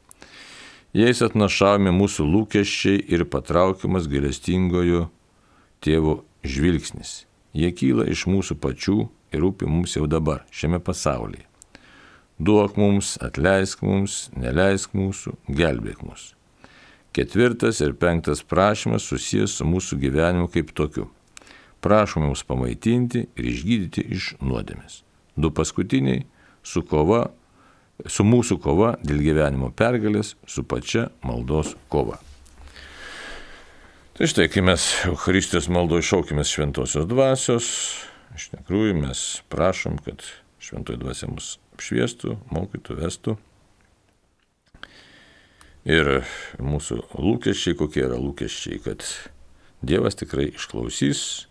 Jais 0.94 1.24
atnašavome 1.26 1.90
mūsų 1.90 2.22
lūkesčiai 2.22 3.02
ir 3.16 3.26
patraukiamas 3.26 4.06
gailestingojo 4.12 5.08
tėvo 5.82 6.20
žvilgsnis. 6.46 7.24
Jie 7.50 7.72
kyla 7.74 8.06
iš 8.14 8.28
mūsų 8.30 8.60
pačių 8.62 8.96
ir 9.34 9.42
rūpi 9.42 9.66
mums 9.66 9.98
jau 9.98 10.06
dabar, 10.06 10.46
šiame 10.54 10.78
pasaulyje. 10.78 11.42
Duok 12.38 12.78
mums, 12.78 13.16
atleisk 13.18 13.82
mums, 13.82 14.28
neleisk 14.38 14.94
mūsų, 14.94 15.34
gelbėk 15.50 16.06
mus. 16.06 16.33
Ketvirtas 17.14 17.80
ir 17.84 17.94
penktas 17.98 18.42
prašymas 18.42 19.06
susijęs 19.06 19.58
su 19.58 19.66
mūsų 19.68 20.00
gyvenimu 20.02 20.48
kaip 20.50 20.72
tokiu. 20.74 21.08
Prašome 21.84 22.30
mus 22.32 22.42
pamaitinti 22.46 23.26
ir 23.36 23.50
išgydyti 23.50 24.06
iš 24.16 24.32
nuodėmės. 24.42 25.02
Du 25.36 25.50
paskutiniai 25.54 26.24
su 26.64 26.82
kova, 26.88 27.28
su 28.06 28.26
mūsų 28.26 28.58
kova 28.64 28.94
dėl 29.04 29.20
gyvenimo 29.22 29.70
pergalės, 29.70 30.34
su 30.46 30.64
pačia 30.66 31.10
maldos 31.22 31.76
kova. 31.92 32.18
Tai 34.14 34.26
štai, 34.30 34.48
kai 34.50 34.62
mes 34.62 34.88
Eucharistijos 35.06 35.70
maldoje 35.70 36.06
šaukimės 36.06 36.50
šventosios 36.50 37.06
dvasios, 37.10 37.70
Iš 38.34 38.48
tikrųjų 38.50 38.96
mes 38.98 39.20
prašom, 39.52 40.00
kad 40.02 40.24
šventoji 40.62 40.98
dvasia 40.98 41.28
mus 41.30 41.58
apšviestų, 41.76 42.34
mokytų, 42.50 42.96
vestų. 42.98 43.36
Ir 45.84 46.24
mūsų 46.64 47.00
lūkesčiai, 47.20 47.76
kokie 47.76 48.06
yra 48.06 48.16
lūkesčiai, 48.20 48.80
kad 48.84 49.04
Dievas 49.84 50.16
tikrai 50.16 50.46
išklausys, 50.54 51.46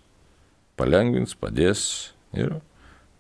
palengvins, 0.80 1.36
padės 1.38 1.84
ir 2.34 2.56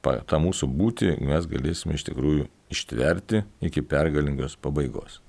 tą 0.02 0.40
mūsų 0.42 0.72
būti 0.74 1.12
mes 1.22 1.46
galėsime 1.50 2.00
iš 2.00 2.08
tikrųjų 2.08 2.48
ištverti 2.74 3.44
iki 3.62 3.84
pergalingos 3.86 4.58
pabaigos. 4.58 5.20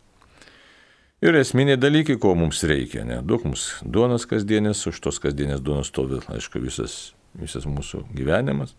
Ir 1.25 1.37
esminiai 1.37 1.77
dalykai, 1.81 2.17
ko 2.21 2.33
mums 2.37 2.63
reikia, 2.65 3.05
ne? 3.05 3.21
Duok 3.25 3.45
mums 3.49 3.69
duonas 3.85 4.25
kasdienės, 4.29 4.87
už 4.89 5.03
tos 5.05 5.21
kasdienės 5.21 5.61
duonos 5.65 5.93
stovi, 5.93 6.19
aišku, 6.33 6.65
visas 6.65 7.13
visas 7.39 7.67
mūsų 7.69 8.05
gyvenimas. 8.15 8.75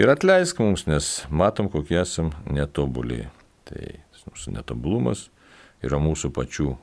Ir 0.00 0.10
atleisk 0.12 0.60
mums, 0.62 0.86
nes 0.88 1.10
matom, 1.30 1.68
kokie 1.72 1.98
esam 2.00 2.32
netobuliai. 2.50 3.28
Tai 3.68 3.82
mūsų 4.30 4.54
netobulumas 4.56 5.26
yra 5.86 6.00
mūsų 6.02 6.32
pačių 6.34 6.68
e, 6.72 6.76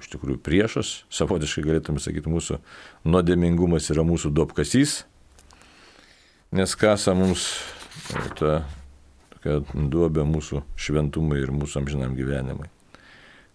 iš 0.00 0.10
tikrųjų 0.14 0.40
priešas, 0.46 0.92
savotiškai 1.12 1.66
galėtume 1.66 2.02
sakyti, 2.02 2.32
mūsų 2.32 2.60
nuodėmingumas 3.08 3.90
yra 3.94 4.04
mūsų 4.06 4.32
duopkasys, 4.34 5.04
nes 6.56 6.76
kasa 6.78 7.14
mums 7.18 7.48
e, 8.14 8.26
ta 8.40 8.60
tokia 9.40 9.60
duobė 9.72 10.24
mūsų 10.28 10.62
šventumui 10.76 11.40
ir 11.40 11.52
mūsų 11.54 11.80
amžinam 11.80 12.14
gyvenimui. 12.18 12.68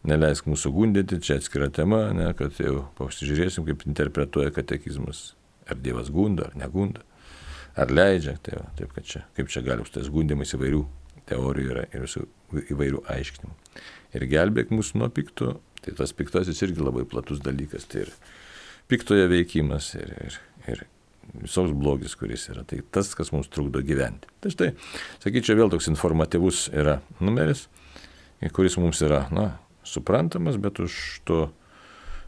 Neleisk 0.05 0.45
mūsų 0.45 0.71
gundyti, 0.73 1.17
čia 1.21 1.39
atskira 1.39 1.69
tema, 1.73 2.11
ne, 2.13 2.29
kad 2.37 2.57
jau 2.61 2.85
pasižiūrėsim, 2.99 3.65
kaip 3.65 3.87
interpretuoja 3.89 4.53
katekizmas 4.53 5.33
Ar 5.65 5.79
Dievas 5.81 6.11
gunda, 6.13 6.51
ar 6.51 6.57
negunda, 6.61 7.01
ar 7.73 7.89
leidžia. 7.89 8.35
Tai 8.45 8.59
va, 8.59 8.67
taip, 8.77 8.91
kad 8.93 9.07
čia, 9.09 9.23
kaip 9.33 9.49
čia 9.49 9.63
gali 9.65 9.81
užtas 9.81 10.11
gundimas 10.13 10.53
įvairių 10.53 10.83
teorijų 11.25 11.71
yra 11.73 11.85
ir 11.89 12.05
įvairių 12.75 13.01
aiškinimų. 13.09 13.55
Ir 14.15 14.25
gelbėk 14.31 14.71
mūsų 14.73 15.01
nuo 15.01 15.09
pikto, 15.13 15.57
tai 15.83 15.95
tas 15.97 16.13
piktasis 16.15 16.61
irgi 16.65 16.83
labai 16.83 17.05
platus 17.09 17.41
dalykas. 17.43 17.87
Tai 17.91 18.05
ir 18.05 18.13
piktoje 18.91 19.27
veikimas 19.31 19.91
ir, 19.99 20.13
ir, 20.25 20.39
ir 20.71 20.85
visoks 21.41 21.73
blogis, 21.75 22.15
kuris 22.19 22.47
yra. 22.53 22.63
Tai 22.67 22.79
tas, 22.95 23.11
kas 23.17 23.33
mums 23.35 23.51
trukdo 23.51 23.83
gyventi. 23.85 24.31
Tai 24.43 24.53
štai, 24.53 24.71
sakyčiau, 25.25 25.59
vėl 25.59 25.73
toks 25.73 25.91
informatyvus 25.91 26.69
yra 26.73 26.99
numeris, 27.19 27.67
kuris 28.55 28.79
mums 28.81 29.03
yra, 29.05 29.25
na, 29.35 29.51
suprantamas, 29.85 30.59
bet 30.61 30.81
už 30.83 30.97
to 31.27 31.45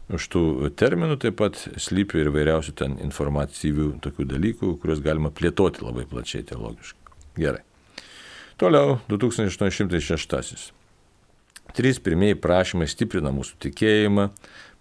Už 0.08 0.24
tų 0.32 0.42
terminų 0.80 1.18
taip 1.20 1.36
pat 1.36 1.58
slypi 1.76 2.22
ir 2.22 2.30
vairiausių 2.32 2.72
ten 2.80 2.94
informatyvių 3.04 3.90
tokių 4.00 4.24
dalykų, 4.30 4.70
kuriuos 4.80 5.02
galima 5.04 5.28
plėtoti 5.28 5.84
labai 5.84 6.06
plačiai 6.08 6.46
teologiškai. 6.48 7.12
Gerai. 7.36 7.60
Toliau 8.58 8.96
2806. 9.12 10.70
Trys 11.76 12.00
pirmieji 12.02 12.38
prašymai 12.40 12.88
stiprina 12.90 13.32
mūsų 13.34 13.58
tikėjimą, 13.66 14.28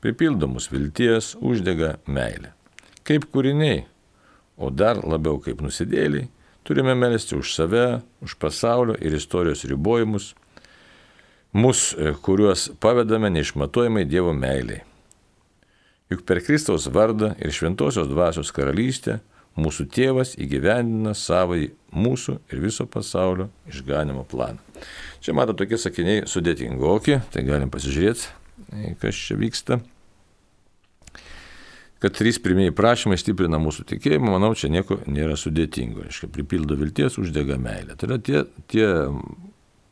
pripildo 0.03 0.49
mūsų 0.51 0.73
vilties, 0.75 1.33
uždega 1.39 1.97
meilę. 2.07 2.53
Kaip 3.07 3.27
kūriniai, 3.33 3.85
o 4.57 4.71
dar 4.73 5.03
labiau 5.03 5.41
kaip 5.43 5.61
nusidėliai, 5.63 6.27
turime 6.67 6.95
melsti 6.97 7.37
už 7.37 7.53
save, 7.53 7.85
už 8.23 8.37
pasaulio 8.41 8.97
ir 8.99 9.15
istorijos 9.19 9.63
ribojimus, 9.69 10.33
mus, 11.53 11.89
kuriuos 12.25 12.69
pavedame 12.83 13.31
neišmatuojamai 13.35 14.07
Dievo 14.09 14.33
meiliai 14.35 14.83
Juk 16.07 16.23
per 16.23 16.39
Kristaus 16.39 16.87
vardą 16.87 17.33
ir 17.43 17.51
šventosios 17.51 18.07
dvasios 18.07 18.53
karalystę 18.55 19.19
mūsų 19.57 19.87
tėvas 19.93 20.35
įgyvendina 20.39 21.15
savai 21.17 21.71
mūsų 21.95 22.37
ir 22.51 22.61
viso 22.61 22.85
pasaulio 22.89 23.49
išganimo 23.69 24.23
planą. 24.29 24.61
Čia 25.23 25.33
mato 25.37 25.55
tokie 25.57 25.79
sakiniai 25.81 26.25
sudėtingoki, 26.29 27.19
tai 27.33 27.43
galim 27.47 27.71
pasižiūrėti, 27.73 28.29
kas 29.01 29.21
čia 29.27 29.37
vyksta. 29.39 29.79
Kad 31.97 32.13
trys 32.13 32.37
pirmieji 32.37 32.75
prašymai 32.77 33.17
stiprina 33.17 33.57
mūsų 33.57 33.87
tikėjimą, 33.89 34.35
manau, 34.35 34.51
čia 34.53 34.69
nieko 34.69 34.99
nėra 35.09 35.33
sudėtingo. 35.39 36.03
Reiškia, 36.05 36.29
pripildo 36.29 36.77
vilties, 36.77 37.17
uždega 37.17 37.57
meilę. 37.57 37.95
Tai 37.97 38.11
yra 38.11 38.19
tie, 38.21 38.43
tie 38.69 38.85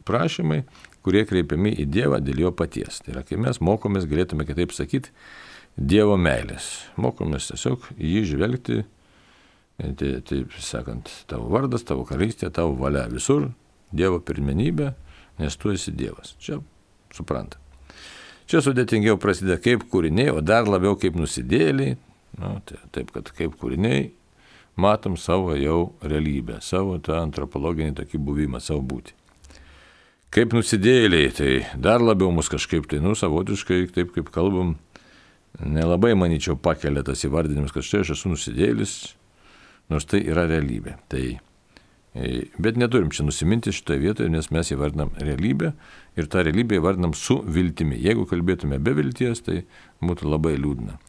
prašymai, 0.06 0.62
kurie 1.06 1.23
kreipiami 1.25 1.73
į 1.82 1.88
Dievą 1.89 2.19
dėl 2.21 2.43
jo 2.45 2.51
paties. 2.54 3.01
Tai 3.01 3.15
yra, 3.15 3.25
kai 3.25 3.39
mes 3.41 3.58
mokomės, 3.58 4.06
galėtume 4.10 4.45
kitaip 4.45 4.75
sakyti, 4.78 5.10
Dievo 5.75 6.13
meilės. 6.21 6.86
Mokomės 7.01 7.49
tiesiog 7.49 7.89
jį 7.97 8.21
žvelgti, 8.30 8.84
tai, 9.78 10.12
taip 10.26 10.56
sakant, 10.64 11.12
tavo 11.30 11.50
vardas, 11.52 11.84
tavo 11.88 12.06
karalystė, 12.08 12.52
tavo 12.54 12.76
valia 12.80 13.08
visur, 13.12 13.52
Dievo 13.96 14.18
pirmenybė, 14.20 14.90
nes 15.40 15.56
tu 15.56 15.72
esi 15.72 15.94
Dievas. 15.96 16.34
Čia 16.42 16.58
supranta. 17.16 17.60
Čia 18.50 18.62
sudėtingiau 18.66 19.18
prasideda 19.22 19.58
kaip 19.62 19.86
kūriniai, 19.92 20.34
o 20.36 20.42
dar 20.44 20.68
labiau 20.68 20.98
kaip 21.00 21.16
nusidėliai. 21.18 21.96
Nu, 22.42 22.58
tai, 22.68 22.82
taip, 22.94 23.14
kad 23.16 23.32
kaip 23.34 23.56
kūriniai 23.62 24.10
matom 24.76 25.16
savo 25.18 25.56
jau 25.56 25.94
realybę, 26.04 26.60
savo 26.62 26.98
tą 27.00 27.22
antropologinį 27.22 27.96
tokį 28.02 28.20
buvimą, 28.28 28.60
savo 28.64 28.84
būti. 28.84 29.16
Kaip 30.36 30.52
nusidėliai, 30.56 31.30
tai 31.32 31.52
dar 31.80 32.04
labiau 32.04 32.34
mus 32.36 32.52
kažkaip 32.52 32.90
tai, 32.92 33.00
nu, 33.04 33.16
savotiškai, 33.16 33.86
taip 33.96 34.12
kaip 34.18 34.32
kalbam, 34.36 34.76
nelabai, 35.64 36.12
manyčiau, 36.20 36.58
pakelia 36.60 37.06
tas 37.08 37.24
įvardinimas, 37.24 37.72
kad 37.72 37.88
štai 37.88 38.04
aš 38.04 38.18
esu 38.18 38.34
nusidėlis, 38.34 38.98
nors 39.91 40.08
tai 40.10 40.21
yra 40.26 40.45
realybė. 40.50 40.95
Tai, 41.12 41.24
e, 42.15 42.30
bet 42.62 42.80
neturim 42.82 43.12
čia 43.13 43.26
nusiminti 43.28 43.74
šitoje 43.76 44.02
vietoje, 44.04 44.32
nes 44.34 44.52
mes 44.54 44.71
įvardinam 44.76 45.13
realybę 45.19 45.74
ir 46.17 46.30
tą 46.32 46.45
realybę 46.45 46.80
įvardinam 46.80 47.15
su 47.17 47.41
viltimi. 47.43 48.00
Jeigu 48.02 48.28
kalbėtume 48.30 48.80
be 48.82 48.95
vilties, 48.98 49.43
tai 49.45 49.63
būtų 50.04 50.32
labai 50.32 50.56
liūdna. 50.60 51.00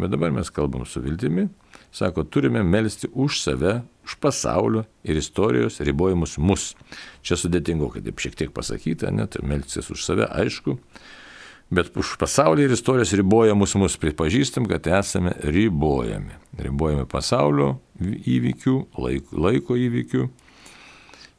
Bet 0.00 0.10
dabar 0.10 0.32
mes 0.34 0.50
kalbam 0.50 0.82
su 0.90 0.98
viltimi, 1.04 1.46
sako, 1.94 2.24
turime 2.26 2.64
melstį 2.66 3.12
už 3.14 3.38
save, 3.44 3.74
už 4.02 4.16
pasaulio 4.18 4.82
ir 5.06 5.20
istorijos 5.20 5.78
ribojimus 5.86 6.34
mus. 6.42 6.72
Čia 7.22 7.38
sudėtingo, 7.38 7.92
kad 7.94 8.02
taip 8.06 8.18
šiek 8.24 8.34
tiek 8.40 8.50
pasakyta, 8.54 9.12
net 9.14 9.36
tai 9.36 9.44
melstis 9.46 9.92
už 9.94 10.02
save, 10.02 10.26
aišku, 10.26 10.74
Bet 11.74 11.90
už 11.98 12.14
pasaulį 12.20 12.68
ir 12.68 12.74
istorijos 12.76 13.14
ribojamus 13.18 13.74
mus 13.80 13.98
pripažįstam, 13.98 14.68
kad 14.70 14.86
esame 14.86 15.34
ribojami. 15.42 16.36
Ribojami 16.60 17.06
pasaulio 17.10 17.74
įvykių, 17.98 18.76
laiko, 18.98 19.78
įvykių 19.80 20.28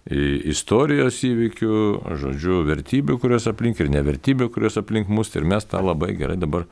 istorijos 0.05 1.23
įvykių, 1.25 1.77
žodžiu, 2.21 2.59
vertybių, 2.67 3.17
kurios 3.21 3.47
aplink 3.49 3.79
ir 3.81 3.89
nevertybių, 3.89 4.51
kurios 4.53 4.77
aplink 4.77 5.09
mus. 5.09 5.33
Ir 5.35 5.47
mes 5.49 5.65
tą 5.65 5.81
labai 5.81 6.13
gerai 6.15 6.37
dabar 6.37 6.67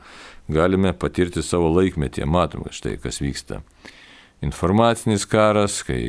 galime 0.48 0.92
patirti 0.94 1.42
savo 1.42 1.72
laikmetį. 1.74 2.28
Matom, 2.30 2.68
štai 2.70 2.96
kas 3.02 3.18
vyksta. 3.20 3.62
Informacinis 4.44 5.24
karas, 5.30 5.78
kai 5.86 6.02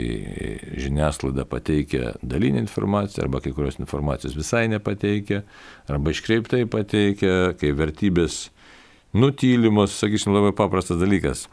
žiniasklaida 0.82 1.46
pateikia 1.48 2.16
dalinį 2.26 2.66
informaciją, 2.66 3.24
arba 3.26 3.40
kai 3.44 3.54
kurios 3.56 3.80
informacijos 3.80 4.36
visai 4.36 4.66
nepateikia, 4.72 5.44
arba 5.88 6.12
iškreiptai 6.12 6.66
pateikia, 6.72 7.54
kai 7.60 7.72
vertybės 7.78 8.50
nutylimos, 9.16 9.96
sakysim, 10.02 10.34
labai 10.36 10.52
paprastas 10.58 11.00
dalykas. 11.00 11.46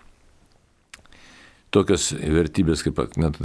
Tokias 1.73 2.11
vertybės, 2.13 2.83
kaip 2.85 2.99
net 3.21 3.39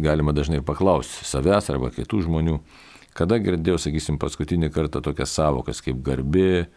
galima 0.00 0.32
dažnai 0.36 0.62
paklausti 0.64 1.26
savęs 1.28 1.68
arba 1.74 1.90
kitų 1.92 2.22
žmonių, 2.28 2.60
kada 3.16 3.40
girdėjau, 3.42 3.80
sakysim, 3.82 4.20
paskutinį 4.22 4.70
kartą 4.74 5.02
tokias 5.04 5.34
savokas 5.36 5.82
kaip 5.84 6.00
garbė, 6.06 6.68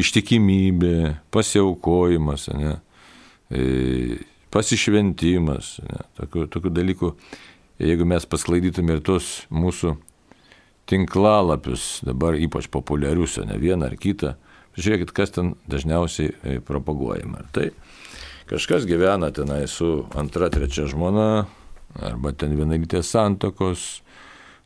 ištikimybė, 0.00 1.16
pasiaukojimas, 1.32 2.50
ne, 2.58 2.76
e, 3.54 4.18
pasišventimas, 4.54 5.76
ne, 5.84 6.00
tokių, 6.20 6.46
tokių 6.54 6.72
dalykų, 6.74 7.12
jeigu 7.82 8.06
mes 8.08 8.26
pasklaidytume 8.30 8.96
ir 8.96 9.04
tos 9.04 9.44
mūsų 9.50 9.96
tinklalapius, 10.90 12.04
dabar 12.06 12.38
ypač 12.38 12.70
populiarius, 12.72 13.40
ne 13.42 13.58
vieną 13.58 13.90
ar 13.90 13.98
kitą, 13.98 14.36
žiūrėkit, 14.78 15.14
kas 15.16 15.34
ten 15.34 15.54
dažniausiai 15.70 16.32
e, 16.32 16.58
propaguojama. 16.64 17.46
Tai 17.56 17.70
Kažkas 18.44 18.84
gyvena 18.84 19.30
tenai 19.32 19.64
su 19.68 20.04
antra, 20.12 20.50
trečia 20.52 20.84
žmona, 20.84 21.46
arba 21.96 22.32
ten 22.36 22.52
vienalytės 22.58 23.08
santokos. 23.14 24.02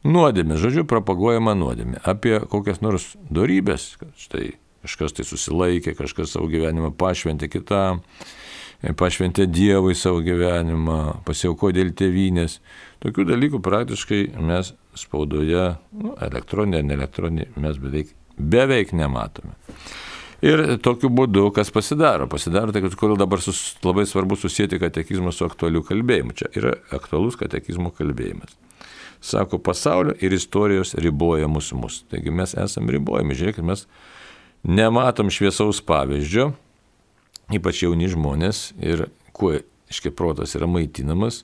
Nuodėmė, 0.03 0.57
žodžiu, 0.59 0.83
propaguojama 0.87 1.55
nuodėmė. 1.59 2.01
Apie 2.07 2.41
kokias 2.51 2.83
nors 2.83 3.13
darybės, 3.31 3.93
štai 4.19 4.57
kažkas 4.83 5.15
tai 5.15 5.27
susilaikė, 5.27 5.95
kažkas 5.99 6.35
savo 6.35 6.51
gyvenimą 6.51 6.91
pašventė 6.99 7.51
kitam, 7.51 8.03
pašventė 8.99 9.49
Dievui 9.51 9.95
savo 9.99 10.21
gyvenimą, 10.23 11.23
pasiauko 11.27 11.73
dėl 11.75 11.91
tėvynės. 11.99 12.59
Tokių 13.03 13.27
dalykų 13.33 13.61
praktiškai 13.63 14.21
mes 14.39 14.73
spaudoje, 14.99 15.73
nu, 15.99 16.15
elektroninė, 16.23 16.83
ne 16.87 16.99
elektroninė, 16.99 17.49
mes 17.59 17.81
beveik, 17.83 18.15
beveik 18.39 18.95
nematome. 18.95 19.57
Ir 20.47 20.77
tokiu 20.79 21.11
būdu, 21.11 21.49
kas 21.51 21.73
pasidaro? 21.75 22.29
Pasidaro 22.31 22.71
tai, 22.71 22.85
kad 22.85 22.95
kodėl 22.95 23.19
dabar 23.19 23.43
sus, 23.43 23.73
labai 23.83 24.05
svarbu 24.07 24.39
susijęti 24.39 24.79
katekizmą 24.79 25.33
su 25.35 25.49
aktualiu 25.49 25.83
kalbėjimu. 25.83 26.37
Čia 26.39 26.51
yra 26.55 26.77
aktualus 26.95 27.35
katekizmo 27.41 27.91
kalbėjimas. 27.91 28.55
Sako, 29.19 29.59
pasaulio 29.59 30.15
ir 30.23 30.37
istorijos 30.37 30.95
riboja 30.95 31.51
mus 31.51 31.73
mus. 31.75 32.05
Taigi 32.07 32.31
mes 32.31 32.55
esame 32.55 32.95
ribojami. 32.95 33.35
Žiūrėkit, 33.35 33.67
mes 33.67 33.89
nematom 34.63 35.33
šviesaus 35.35 35.83
pavyzdžio, 35.83 36.53
ypač 37.55 37.83
jauni 37.85 38.11
žmonės, 38.11 38.73
ir 38.83 39.09
kuo 39.37 39.55
iškiai 39.89 40.15
protas 40.15 40.55
yra 40.59 40.69
maitinamas, 40.69 41.43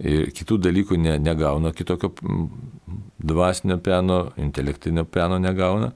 ir 0.00 0.30
kitų 0.36 0.58
dalykų 0.66 0.98
ne, 1.00 1.16
negauna, 1.20 1.72
kitokio 1.76 2.12
dvasinio 3.20 3.78
peno, 3.84 4.20
intelektinio 4.40 5.04
peno 5.04 5.38
negauna 5.40 5.92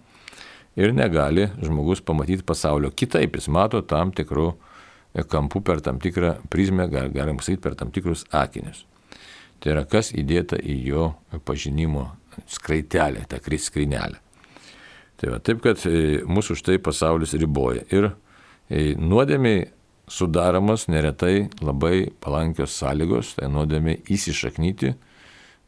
ir 0.76 0.92
negali 0.94 1.48
žmogus 1.62 2.02
pamatyti 2.04 2.44
pasaulio 2.46 2.90
kitaip, 2.90 3.37
jis 3.38 3.48
mato 3.52 3.80
tam 3.87 4.12
tikrų 4.14 4.50
kampų 5.30 5.62
per 5.62 5.80
tam 5.85 6.00
tikrą 6.02 6.35
prizmę, 6.50 6.88
galim 6.90 7.38
sakyti, 7.38 7.62
per 7.62 7.78
tam 7.78 7.92
tikrus 7.94 8.26
akinius. 8.35 8.85
Tai 9.62 9.76
yra 9.76 9.85
kas 9.88 10.11
įdėta 10.12 10.59
į 10.59 10.74
jo 10.88 11.07
pažinimo 11.46 12.09
skraitelę, 12.50 13.22
tą 13.30 13.38
skrinelę. 13.38 14.18
Tai 15.16 15.30
va, 15.30 15.38
taip, 15.38 15.61
kad 15.62 15.78
e, 15.87 16.24
mūsų 16.26 16.57
už 16.57 16.62
tai 16.66 16.78
pasaulis 16.83 17.37
riboja. 17.38 17.85
Ir 17.94 18.11
e, 18.11 18.12
nuodėmiai 18.70 19.66
sudaromas 20.09 20.87
neretai 20.88 21.48
labai 21.64 22.11
palankios 22.20 22.77
sąlygos, 22.79 23.35
tai 23.38 23.48
nuodėmiai 23.53 24.03
įsišaknyti, 24.12 24.92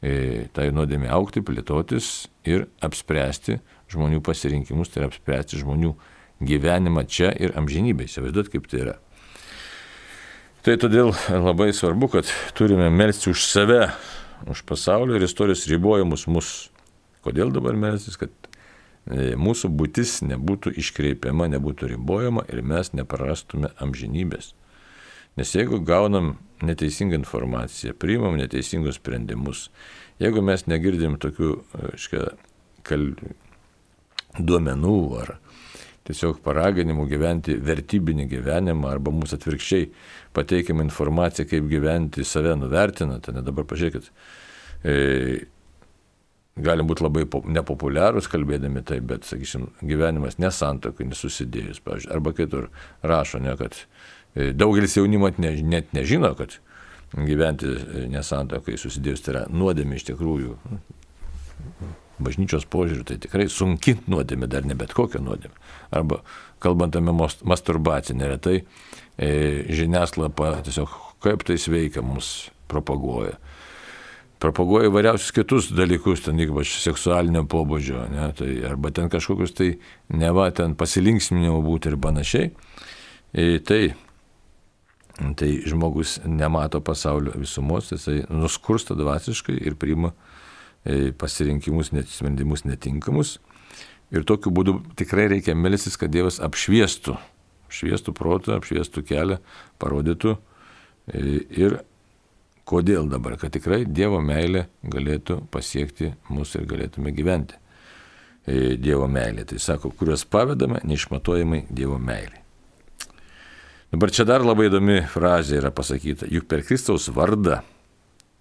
e, 0.03 0.13
tai 0.57 0.69
nuodėmiai 0.77 1.13
aukti, 1.17 1.43
plėtotis 1.45 2.29
ir 2.49 2.67
apspręsti 2.85 3.61
žmonių 3.93 4.21
pasirinkimus, 4.25 4.93
tai 4.93 5.03
yra 5.03 5.11
apspręsti 5.11 5.63
žmonių 5.63 5.95
gyvenimą 6.47 7.07
čia 7.09 7.33
ir 7.33 7.57
amžinybėje. 7.57 8.13
Įsivaizduot, 8.13 8.51
kaip 8.53 8.69
tai 8.71 8.83
yra. 8.85 8.97
Tai 10.67 10.75
todėl 10.83 11.13
labai 11.31 11.71
svarbu, 11.77 12.11
kad 12.11 12.31
turime 12.59 12.91
melsti 12.91 13.31
už 13.31 13.45
save, 13.47 13.85
už 14.51 14.65
pasaulio 14.69 15.17
ir 15.17 15.25
istorijos 15.25 15.65
ribojimus 15.71 16.27
mus. 16.29 16.51
Kodėl 17.25 17.51
dabar 17.55 17.79
melstis, 17.79 18.19
kad 18.19 18.31
mūsų 19.07 19.71
būtis 19.71 20.21
nebūtų 20.27 20.73
iškreipiama, 20.83 21.47
nebūtų 21.55 21.93
ribojama 21.95 22.47
ir 22.51 22.63
mes 22.67 22.93
neprarastume 22.93 23.71
amžinybės. 23.79 24.55
Nes 25.37 25.53
jeigu 25.53 25.79
gaunam 25.85 26.37
neteisingą 26.65 27.19
informaciją, 27.21 27.95
priimam 28.01 28.39
neteisingus 28.41 28.97
sprendimus, 28.99 29.69
jeigu 30.23 30.43
mes 30.43 30.65
negirdim 30.67 31.19
tokių, 31.21 31.51
aiškia, 31.93 32.31
kal, 32.87 33.11
duomenų 34.39 34.97
ar 35.21 35.37
tiesiog 36.07 36.41
paraginimų 36.45 37.07
gyventi 37.11 37.57
vertybinį 37.67 38.29
gyvenimą 38.31 38.93
arba 38.95 39.13
mūsų 39.15 39.39
atvirkščiai 39.41 39.89
pateikiam 40.37 40.83
informaciją, 40.85 41.49
kaip 41.51 41.67
gyventi 41.71 42.25
save 42.25 42.55
nuvertina. 42.59 43.19
Tai 43.21 43.35
dabar 43.41 43.67
pažiūrėkit, 43.69 44.11
e, 44.85 45.47
galim 46.57 46.89
būti 46.89 47.05
labai 47.05 47.27
nepopuliarūs 47.53 48.31
kalbėdami 48.33 48.83
tai, 48.87 49.01
bet, 49.05 49.27
sakysim, 49.29 49.69
gyvenimas 49.85 50.39
nesantokai, 50.41 51.09
nesusidėjus, 51.11 51.83
pavyzdžiui, 51.85 52.13
arba 52.17 52.33
kitur 52.37 52.71
rašo, 53.05 53.41
ne, 53.45 53.53
kad 53.61 53.77
e, 54.35 54.53
daugelis 54.57 54.97
jaunimo 54.97 55.31
net, 55.37 55.61
net 55.63 55.93
nežino, 55.97 56.33
kad 56.39 56.59
gyventi 57.17 57.71
nesantokai 58.13 58.77
susidėjus 58.81 59.25
tai 59.25 59.35
yra 59.35 59.47
nuodėmė 59.53 60.01
iš 60.01 60.09
tikrųjų 60.11 60.57
bažnyčios 62.23 62.65
požiūriu, 62.73 63.05
tai 63.07 63.19
tikrai 63.21 63.47
sunki 63.53 63.99
nuodėmė, 64.09 64.49
dar 64.51 64.67
ne 64.67 64.77
bet 64.79 64.95
kokia 64.97 65.21
nuodėmė. 65.23 65.57
Arba 65.95 66.23
kalbant 66.65 66.97
apie 66.97 67.15
masturbaciją, 67.47 68.17
neretai 68.17 68.57
e, 68.63 69.29
žiniaslapa 69.77 70.57
tiesiog 70.67 70.95
kaip 71.25 71.45
tai 71.47 71.59
sveikia 71.61 72.05
mus 72.05 72.49
propaguoja. 72.71 73.37
Propaguoja 74.43 74.91
įvairiausius 74.91 75.33
kitus 75.33 75.71
dalykus, 75.73 76.23
ten 76.27 76.41
ypač 76.45 76.75
seksualinio 76.83 77.47
pobūdžio, 77.49 78.03
ne, 78.13 78.27
tai, 78.37 78.51
arba 78.69 78.93
ten 78.93 79.09
kažkokius 79.13 79.55
tai 79.57 79.71
neva 80.13 80.51
ten 80.53 80.75
pasilinksminimo 80.77 81.63
būti 81.65 81.93
ir 81.93 81.97
panašiai. 82.01 82.51
E, 83.33 83.47
tai, 83.65 83.95
tai 85.41 85.51
žmogus 85.65 86.19
nemato 86.29 86.83
pasaulio 86.85 87.33
visumos, 87.41 87.89
jisai 87.95 88.27
nuskursta 88.29 88.99
dvasiškai 88.99 89.57
ir 89.57 89.81
priima 89.81 90.13
E, 90.87 91.11
pasirinkimus, 91.19 91.91
net 91.91 92.07
sprendimus 92.07 92.63
netinkamus. 92.63 93.41
Ir 94.15 94.23
tokiu 94.23 94.53
būdu 94.55 94.77
tikrai 94.99 95.25
reikia 95.33 95.57
melstis, 95.59 95.97
kad 95.99 96.13
Dievas 96.15 96.39
apšviestų, 96.47 97.17
apšviestų 97.67 98.15
protą, 98.15 98.55
apšviestų 98.61 99.03
kelią, 99.09 99.41
parodytų. 99.83 100.37
E, 101.11 101.25
ir 101.59 101.81
kodėl 102.67 103.07
dabar, 103.11 103.37
kad 103.41 103.55
tikrai 103.55 103.85
Dievo 103.87 104.19
meilė 104.25 104.67
galėtų 104.83 105.43
pasiekti 105.55 106.13
mus 106.33 106.55
ir 106.59 106.67
galėtume 106.69 107.13
gyventi. 107.15 107.59
E, 108.47 108.75
Dievo 108.79 109.07
meilė, 109.11 109.47
tai 109.47 109.61
sako, 109.63 109.93
kuriuos 109.95 110.27
pavedame 110.31 110.83
neišmatuojamai 110.87 111.65
Dievo 111.71 111.99
meilė. 112.03 112.43
Dabar 113.95 114.11
čia 114.11 114.27
dar 114.27 114.43
labai 114.43 114.67
įdomi 114.67 114.99
frazė 115.09 115.61
yra 115.61 115.71
pasakyta, 115.75 116.27
juk 116.31 116.49
per 116.51 116.65
Kristaus 116.67 117.07
vardą 117.15 117.61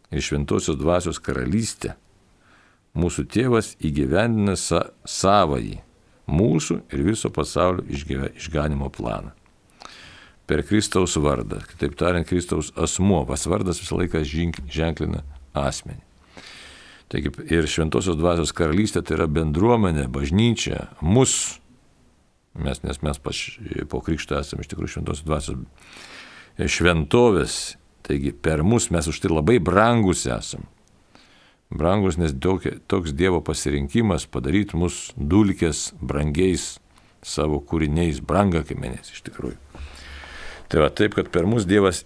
ir 0.09 0.25
šventosios 0.25 0.77
dvasios 0.79 1.21
karalystę 1.21 1.93
mūsų 2.97 3.27
tėvas 3.29 3.75
įgyvendina 3.83 4.55
sa 4.57 4.87
savąjį 5.05 5.77
mūsų 6.25 6.79
ir 6.89 7.03
viso 7.05 7.29
pasaulio 7.29 7.85
išganimo 7.91 8.89
planą. 8.89 9.35
Per 10.45 10.61
Kristaus 10.67 11.15
vardą, 11.17 11.61
kitaip 11.71 11.95
tariant, 11.97 12.27
Kristaus 12.27 12.71
asmuo, 12.77 13.23
vas 13.25 13.47
vardas 13.49 13.81
visą 13.81 13.97
laiką 13.97 14.21
ženklina 14.25 15.23
asmenį. 15.57 16.03
Taigi 17.09 17.31
ir 17.53 17.69
Šventosios 17.69 18.17
dvasios 18.17 18.53
karalystė 18.53 19.03
tai 19.05 19.17
yra 19.19 19.27
bendruomenė, 19.29 20.07
bažnyčia, 20.13 20.87
mus, 21.05 21.57
mes, 22.57 22.81
nes 22.85 23.01
mes 23.05 23.21
paš, 23.21 23.41
po 23.89 24.01
krikšto 24.05 24.37
esame 24.39 24.65
iš 24.65 24.71
tikrųjų 24.73 24.97
Šventosios 24.97 25.25
dvasios 25.25 26.69
šventovės, 26.77 27.59
taigi 28.05 28.33
per 28.33 28.65
mus 28.65 28.91
mes 28.93 29.09
už 29.09 29.21
tai 29.21 29.33
labai 29.33 29.59
brangus 29.61 30.25
esame 30.29 30.69
brangus, 31.69 32.17
nes 32.17 32.33
daug, 32.33 32.63
toks 32.87 33.13
Dievo 33.13 33.41
pasirinkimas 33.45 34.27
padaryti 34.31 34.77
mus 34.79 35.09
dulkės 35.17 35.91
brangiais 36.01 36.75
savo 37.25 37.59
kūriniais, 37.65 38.21
brangakimeniais 38.21 39.13
iš 39.15 39.23
tikrųjų. 39.25 39.57
Tai 40.69 40.81
va 40.81 40.89
taip, 40.89 41.15
kad 41.17 41.29
per 41.33 41.45
mus 41.49 41.67
Dievas 41.69 42.03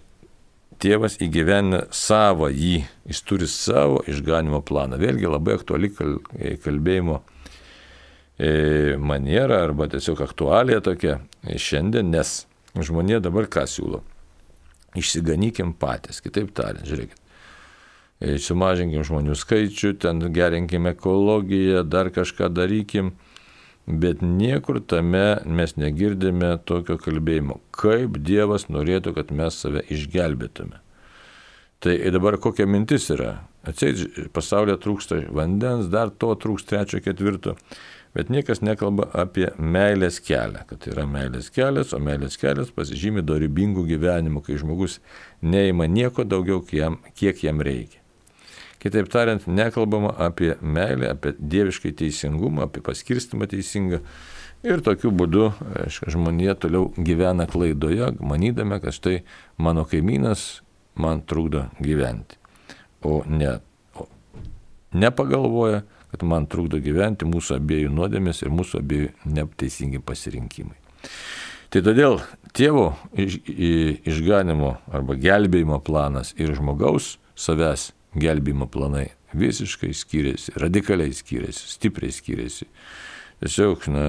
tėvas 0.80 1.18
įgyvenina 1.20 1.84
savo 1.92 2.48
jį, 2.48 2.80
jis 3.08 3.20
turi 3.28 3.48
savo 3.50 4.00
išganimo 4.08 4.62
planą. 4.64 4.98
Vėlgi 5.00 5.28
labai 5.28 5.58
aktuali 5.58 5.90
kalbėjimo 5.92 7.18
e, 7.20 8.96
maniera 8.96 9.60
arba 9.66 9.90
tiesiog 9.92 10.22
aktualija 10.24 10.80
tokia 10.84 11.18
šiandien, 11.44 12.12
nes 12.12 12.44
žmonė 12.76 13.20
dabar 13.24 13.48
ką 13.52 13.66
siūlo? 13.68 14.02
Išsiganykim 14.98 15.74
patys, 15.78 16.22
kitaip 16.24 16.50
tariant, 16.56 16.86
žiūrėkit. 16.88 17.18
E, 18.20 18.38
sumažinkim 18.42 19.04
žmonių 19.06 19.36
skaičių, 19.38 19.94
ten 20.00 20.24
gerinkim 20.34 20.88
ekologiją, 20.90 21.84
dar 21.88 22.10
kažką 22.12 22.50
darykim 22.52 23.14
bet 24.02 24.22
niekur 24.22 24.80
tame 24.86 25.40
mes 25.46 25.74
negirdime 25.80 26.54
tokio 26.68 26.98
kalbėjimo, 27.00 27.58
kaip 27.74 28.20
Dievas 28.22 28.68
norėtų, 28.70 29.14
kad 29.18 29.32
mes 29.34 29.58
save 29.62 29.82
išgelbėtume. 29.90 30.80
Tai 31.80 31.94
dabar 32.12 32.36
kokia 32.36 32.66
mintis 32.68 33.08
yra? 33.10 33.38
Atseit, 33.64 34.02
pasaulyje 34.36 34.76
trūksta 34.80 35.22
vandens, 35.36 35.88
dar 35.92 36.12
to 36.12 36.34
trūks 36.36 36.66
trečio, 36.68 37.00
ketvirto, 37.04 37.54
bet 38.16 38.32
niekas 38.32 38.60
nekalba 38.64 39.06
apie 39.16 39.46
meilės 39.56 40.20
kelią, 40.24 40.66
kad 40.68 40.88
yra 40.92 41.06
meilės 41.08 41.48
kelias, 41.52 41.94
o 41.96 42.00
meilės 42.00 42.36
kelias 42.40 42.72
pasižymi 42.76 43.24
dorybingų 43.24 43.86
gyvenimų, 43.94 44.44
kai 44.44 44.60
žmogus 44.60 44.98
neima 45.40 45.88
nieko 45.88 46.24
daugiau, 46.28 46.60
kiek 46.64 46.80
jam, 46.80 47.00
kiek 47.16 47.44
jam 47.44 47.64
reikia. 47.64 47.99
Kitaip 48.80 49.10
tariant, 49.12 49.44
nekalbama 49.46 50.14
apie 50.16 50.54
meilę, 50.62 51.10
apie 51.12 51.34
dieviškai 51.36 51.92
teisingumą, 51.98 52.64
apie 52.64 52.80
paskirstimą 52.84 53.48
teisingą. 53.50 54.00
Ir 54.64 54.80
tokiu 54.84 55.12
būdu 55.12 55.50
žmonė 56.12 56.54
toliau 56.60 56.88
gyvena 56.96 57.46
klaidoje, 57.48 58.10
manydame, 58.20 58.80
kad 58.80 58.96
štai 58.96 59.22
mano 59.60 59.84
kaimynas 59.88 60.62
man 61.00 61.20
trukdo 61.24 61.66
gyventi. 61.80 62.36
O 63.04 63.22
ne, 63.28 63.58
o 63.96 64.08
nepagalvoja, 64.92 65.84
kad 66.10 66.24
man 66.24 66.48
trukdo 66.50 66.80
gyventi 66.80 67.28
mūsų 67.28 67.60
abiejų 67.60 67.92
nuodėmės 67.94 68.42
ir 68.44 68.52
mūsų 68.52 68.80
abiejų 68.80 69.12
neteisingi 69.28 70.00
pasirinkimai. 70.04 70.76
Tai 71.70 71.84
todėl 71.86 72.18
tėvo 72.56 72.90
iš, 73.14 73.38
išganimo 74.08 74.74
arba 74.90 75.14
gelbėjimo 75.20 75.78
planas 75.86 76.34
ir 76.40 76.50
žmogaus 76.56 77.14
savęs 77.38 77.90
gelbimo 78.18 78.66
planai 78.66 79.08
visiškai 79.32 79.92
skiriasi, 79.94 80.52
radikaliai 80.58 81.12
skiriasi, 81.14 81.68
stipriai 81.76 82.12
skiriasi. 82.12 82.66
Tiesiog, 83.40 83.86
na, 83.92 84.06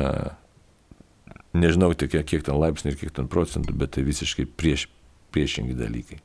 nežinau 1.54 1.94
tik 1.94 2.16
kiek 2.28 2.44
ten 2.48 2.58
laipsnių 2.58 2.94
ir 2.94 3.00
kiek 3.00 3.14
ten 3.16 3.30
procentų, 3.32 3.76
bet 3.78 3.96
tai 3.96 4.04
visiškai 4.08 4.48
prieš, 4.58 4.88
priešingi 5.36 5.78
dalykai. 5.78 6.20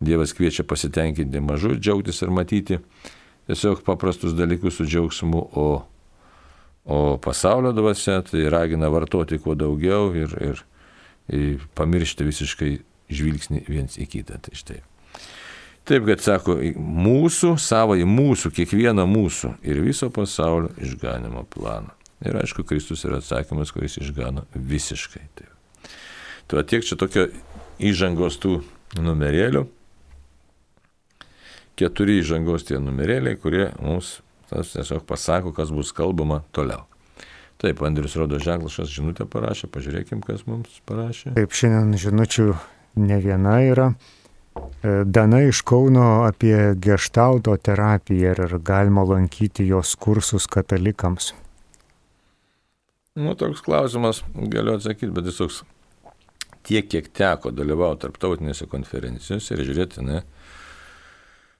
Dievas 0.00 0.32
kviečia 0.36 0.64
pasitenkinti 0.64 1.42
mažu, 1.44 1.74
džiaugtis 1.76 2.22
ir 2.24 2.32
matyti 2.32 2.80
tiesiog 3.50 3.82
paprastus 3.84 4.34
dalykus 4.36 4.78
su 4.78 4.86
džiaugsmu, 4.86 5.40
o, 5.52 5.66
o 6.84 6.98
pasaulio 7.22 7.72
dvasia 7.76 8.20
tai 8.26 8.46
ragina 8.52 8.88
vartoti 8.92 9.40
kuo 9.42 9.56
daugiau 9.58 10.12
ir, 10.16 10.36
ir, 10.40 10.62
ir 11.34 11.66
pamiršti 11.78 12.26
visiškai 12.28 12.70
žvilgsnį 13.10 13.64
viens 13.68 13.98
į 13.98 14.06
kitą. 14.10 14.38
Tai 14.44 14.54
štai. 14.56 14.80
Taip, 15.90 16.04
kad 16.06 16.20
sako, 16.22 16.54
mūsų, 16.78 17.56
savo 17.58 17.96
į 17.98 18.04
mūsų, 18.06 18.52
kiekvieną 18.54 19.08
mūsų 19.10 19.56
ir 19.66 19.80
viso 19.82 20.06
pasaulio 20.14 20.70
išganimo 20.78 21.42
planą. 21.50 21.90
Ir 22.22 22.36
aišku, 22.38 22.62
Kristus 22.68 23.02
yra 23.08 23.18
atsakymas, 23.18 23.72
kuris 23.74 23.96
išgano 23.98 24.44
visiškai. 24.54 25.22
Taip. 25.34 25.90
Tai 26.46 26.62
tiek 26.70 26.86
čia 26.86 26.98
tokio 27.00 27.24
įžangos 27.82 28.38
tų 28.38 28.60
numerėlių. 29.02 29.64
Keturi 31.80 32.20
įžangos 32.20 32.68
tie 32.68 32.78
numerėliai, 32.78 33.40
kurie 33.40 33.70
mums 33.80 34.20
tas 34.50 34.70
tiesiog 34.76 35.02
pasako, 35.08 35.54
kas 35.56 35.74
bus 35.74 35.90
kalbama 35.96 36.42
toliau. 36.54 36.84
Taip, 37.58 37.82
Andrius 37.82 38.14
rodo 38.18 38.38
ženklašas 38.40 38.94
žinutę 38.94 39.26
parašė, 39.30 39.68
pažiūrėkim, 39.74 40.22
kas 40.22 40.46
mums 40.46 40.78
parašė. 40.86 41.34
Taip, 41.34 41.50
šiandien 41.50 41.98
žinučių 41.98 42.48
ne 43.02 43.20
viena 43.26 43.58
yra. 43.66 43.90
E, 44.82 45.02
Dana 45.04 45.42
iš 45.44 45.60
Kauno 45.66 46.06
apie 46.28 46.74
gestalto 46.80 47.56
terapiją 47.56 48.32
ir 48.32 48.56
galima 48.64 49.04
lankyti 49.04 49.66
jos 49.68 49.96
kursus 50.00 50.46
katalikams. 50.50 51.32
Nu, 53.20 53.34
toks 53.34 53.60
klausimas 53.66 54.22
galiu 54.34 54.76
atsakyti, 54.78 55.12
bet 55.12 55.28
jis 55.28 55.40
toks 55.42 55.60
tiek, 56.66 56.86
kiek 56.88 57.10
teko 57.16 57.52
dalyvauti 57.52 58.04
tarptautinėse 58.06 58.68
konferencijose 58.70 59.56
ir 59.56 59.64
žiūrėti, 59.66 60.04
ne, 60.06 60.22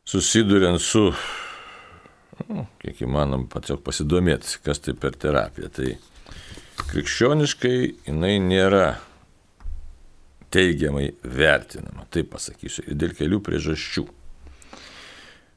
susiduriant 0.09 0.81
su, 0.81 1.11
nu, 2.47 2.65
kiek 2.81 3.03
įmanom, 3.05 3.49
tiesiog 3.53 3.83
pasidomėti, 3.85 4.61
kas 4.65 4.83
tai 4.85 4.95
per 4.97 5.19
terapiją. 5.21 5.73
Tai 5.77 5.91
krikščioniškai 6.91 7.77
jinai 8.09 8.37
nėra 8.43 8.87
teigiamai 10.51 11.11
vertinama, 11.23 12.07
taip 12.11 12.33
pasakysiu, 12.35 12.87
ir 12.91 12.99
dėl 12.99 13.15
kelių 13.19 13.41
priežasčių. 13.47 14.07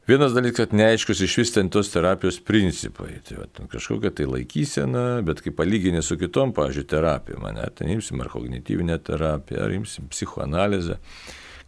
Vienas 0.03 0.33
dalykas, 0.35 0.65
kad 0.65 0.73
neaiškus 0.75 1.21
iš 1.23 1.37
vis 1.39 1.53
ten 1.55 1.69
tos 1.71 1.87
terapijos 1.93 2.41
principai. 2.43 3.21
Tai 3.23 3.37
va, 3.39 3.45
kažkokia 3.71 4.11
tai 4.11 4.25
laikysena, 4.27 5.21
bet 5.23 5.39
kai 5.45 5.53
palyginė 5.55 6.01
su 6.03 6.17
kitom, 6.19 6.51
pavyzdžiui, 6.57 6.89
terapijom, 6.91 7.45
ne, 7.55 7.69
ten 7.71 7.93
imsim 7.93 8.19
ar 8.19 8.27
kognityvinę 8.33 8.97
terapiją, 8.99 9.61
ar 9.63 9.77
imsim 9.77 10.09
psichoanalizę, 10.11 10.99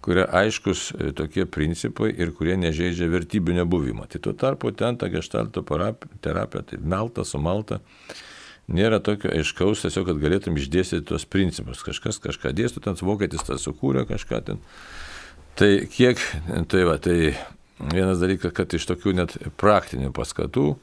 kurie 0.04 0.28
aiškus 0.28 0.84
e, 0.98 1.14
tokie 1.16 1.48
principai 1.48 2.12
ir 2.12 2.36
kurie 2.36 2.60
nežaidžia 2.60 3.08
vertybių 3.14 3.56
nebuvimą. 3.62 4.10
Tai 4.12 4.20
tuo 4.28 4.36
tarpu 4.36 4.74
ten 4.76 5.00
ta 5.00 5.08
gestalto 5.14 5.64
terapija, 5.64 6.66
tai 6.68 6.84
melta, 6.84 7.24
sumalta, 7.24 7.80
nėra 8.72 9.00
tokio 9.04 9.32
aiškaus, 9.34 9.84
tiesiog, 9.86 10.08
kad 10.10 10.22
galėtum 10.22 10.58
išdėstyti 10.60 11.06
tuos 11.12 11.28
principus. 11.30 11.84
Kažkas 11.86 12.20
kažką 12.24 12.54
dėstų, 12.58 12.84
ten 12.86 12.98
vokietis 13.02 13.46
tą 13.46 13.60
sukūrė 13.62 14.06
kažką 14.10 14.42
ten. 14.50 14.64
Tai 15.56 15.70
kiek, 15.92 16.20
tai 16.72 16.82
va, 16.88 16.98
tai 17.00 17.36
vienas 17.80 18.20
dalykas, 18.20 18.54
kad 18.56 18.74
iš 18.76 18.88
tokių 18.90 19.16
net 19.16 19.38
praktinių 19.62 20.12
paskatų, 20.16 20.74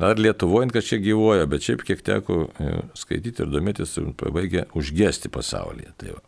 dar 0.00 0.20
Lietuvoje 0.20 0.72
kažkiek 0.74 1.04
gyvoja, 1.04 1.46
bet 1.48 1.64
šiaip 1.64 1.84
kiek 1.88 2.02
teko 2.04 2.42
e, 2.48 2.74
skaityti 2.98 3.44
ir 3.44 3.52
domėtis, 3.52 3.96
pabaigė 4.20 4.66
užgesti 4.76 5.32
pasaulyje. 5.32 5.94
Tai 6.00 6.16
va. 6.16 6.22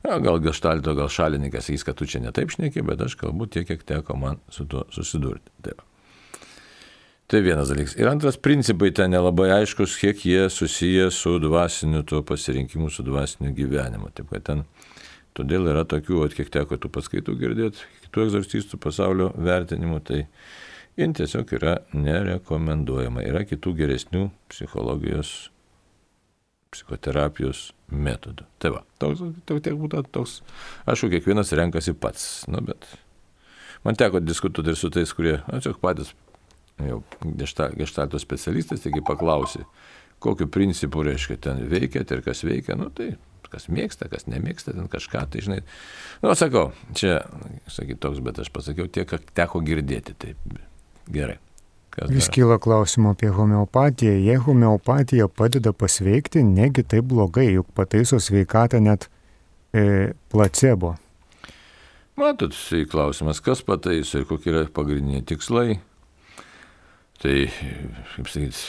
Na, 0.00 0.16
gal 0.24 0.40
gaštalto, 0.40 0.94
gal 0.96 1.12
šalininkas 1.12 1.68
sakys, 1.68 1.84
kad 1.84 1.98
tu 1.98 2.08
čia 2.08 2.22
netaip 2.24 2.52
šneki, 2.52 2.84
bet 2.88 3.02
aš 3.04 3.18
galbūt 3.20 3.58
tiek, 3.58 3.68
kiek 3.68 3.84
teko 3.84 4.16
man 4.16 4.40
su 4.52 4.64
tuo 4.64 4.86
susidurti. 4.94 5.52
Tai 5.60 5.76
va. 5.76 5.89
Tai 7.30 7.44
vienas 7.46 7.68
dalykas. 7.70 7.92
Ir 7.94 8.08
antras 8.10 8.34
principai 8.42 8.88
ten 8.90 9.12
nelabai 9.14 9.52
aiškus, 9.54 9.92
kiek 10.02 10.24
jie 10.26 10.48
susiję 10.50 11.10
su 11.14 11.36
dvasiniu 11.38 12.02
tuo 12.02 12.24
pasirinkimu, 12.26 12.88
su 12.90 13.04
dvasiniu 13.06 13.52
gyvenimu. 13.54 14.08
Taip 14.10 14.32
kad 14.32 14.42
ten 14.48 14.62
todėl 15.38 15.68
yra 15.70 15.84
tokių, 15.86 16.24
at 16.26 16.32
kiek 16.34 16.48
teko 16.50 16.74
tų 16.82 16.88
paskaitų 16.96 17.36
girdėti, 17.38 17.84
kitų 18.06 18.24
egzorcistų 18.24 18.80
pasaulio 18.82 19.28
vertinimų, 19.38 20.00
tai 20.08 20.24
jin 20.98 21.14
tiesiog 21.14 21.52
yra 21.54 21.76
nerekomenduojama. 21.94 23.22
Yra 23.22 23.44
kitų 23.46 23.76
geresnių 23.78 24.24
psichologijos, 24.50 25.52
psichoterapijos 26.74 27.68
metodų. 27.94 28.48
Tai 28.58 28.72
va, 28.74 28.82
toks, 28.98 29.22
toks 29.46 29.62
tiek 29.68 29.78
būtų 29.78 30.02
toks. 30.10 30.40
Aišku, 30.82 31.12
kiekvienas 31.14 31.54
renkasi 31.62 31.94
pats, 31.94 32.26
nu 32.50 32.58
bet 32.72 32.90
man 33.86 33.94
teko 33.94 34.18
diskutuoti 34.18 34.74
ir 34.74 34.80
su 34.82 34.90
tais, 34.90 35.14
kurie, 35.14 35.36
na, 35.46 35.62
tiesiog 35.62 35.78
patys 35.78 36.10
jau 36.88 37.00
gestalto 37.78 38.20
specialistas, 38.22 38.84
taigi 38.84 39.02
paklausi, 39.06 39.64
kokiu 40.22 40.48
principu 40.52 41.04
reiškia 41.06 41.36
ten 41.40 41.66
veikia 41.70 42.04
ir 42.04 42.24
kas 42.24 42.44
veikia, 42.46 42.76
nu 42.78 42.90
tai 42.94 43.14
kas 43.50 43.68
mėgsta, 43.72 44.08
kas 44.10 44.28
nemėgsta, 44.30 44.74
ten 44.76 44.88
kažką, 44.90 45.26
tai 45.32 45.44
žinai. 45.44 45.60
Nu, 46.22 46.32
sakau, 46.38 46.70
čia, 46.96 47.20
sakyt, 47.70 48.00
toks, 48.02 48.22
bet 48.24 48.38
aš 48.42 48.50
pasakiau 48.54 48.86
tiek, 48.86 49.08
kiek 49.10 49.32
teko 49.36 49.62
girdėti, 49.66 50.14
taip 50.14 50.58
gerai. 51.10 51.40
Vis 52.06 52.28
kyla 52.30 52.60
klausimų 52.62 53.16
apie 53.16 53.32
homeopatiją. 53.34 54.12
Jei 54.22 54.38
homeopatija 54.38 55.26
padeda 55.26 55.72
pasveikti, 55.74 56.44
negi 56.46 56.84
taip 56.86 57.08
blogai, 57.10 57.48
juk 57.56 57.72
pataiso 57.74 58.20
sveikatą 58.22 58.78
net 58.84 59.08
e, 59.74 60.12
placebo. 60.30 60.94
Matot, 62.20 62.54
tai 62.54 62.84
klausimas, 62.86 63.42
kas 63.42 63.64
pataiso 63.66 64.22
ir 64.22 64.28
kokie 64.30 64.52
yra 64.52 64.62
pagrindiniai 64.70 65.26
tikslai. 65.26 65.80
Tai, 67.20 67.34
kaip 68.14 68.30
sakyt, 68.32 68.60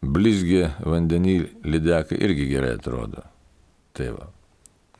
blizgi 0.00 0.66
vandenį 0.84 1.36
lydekai 1.64 2.18
irgi 2.20 2.48
gerai 2.50 2.74
atrodo. 2.76 3.24
Tai 3.96 4.12
va. 4.16 4.28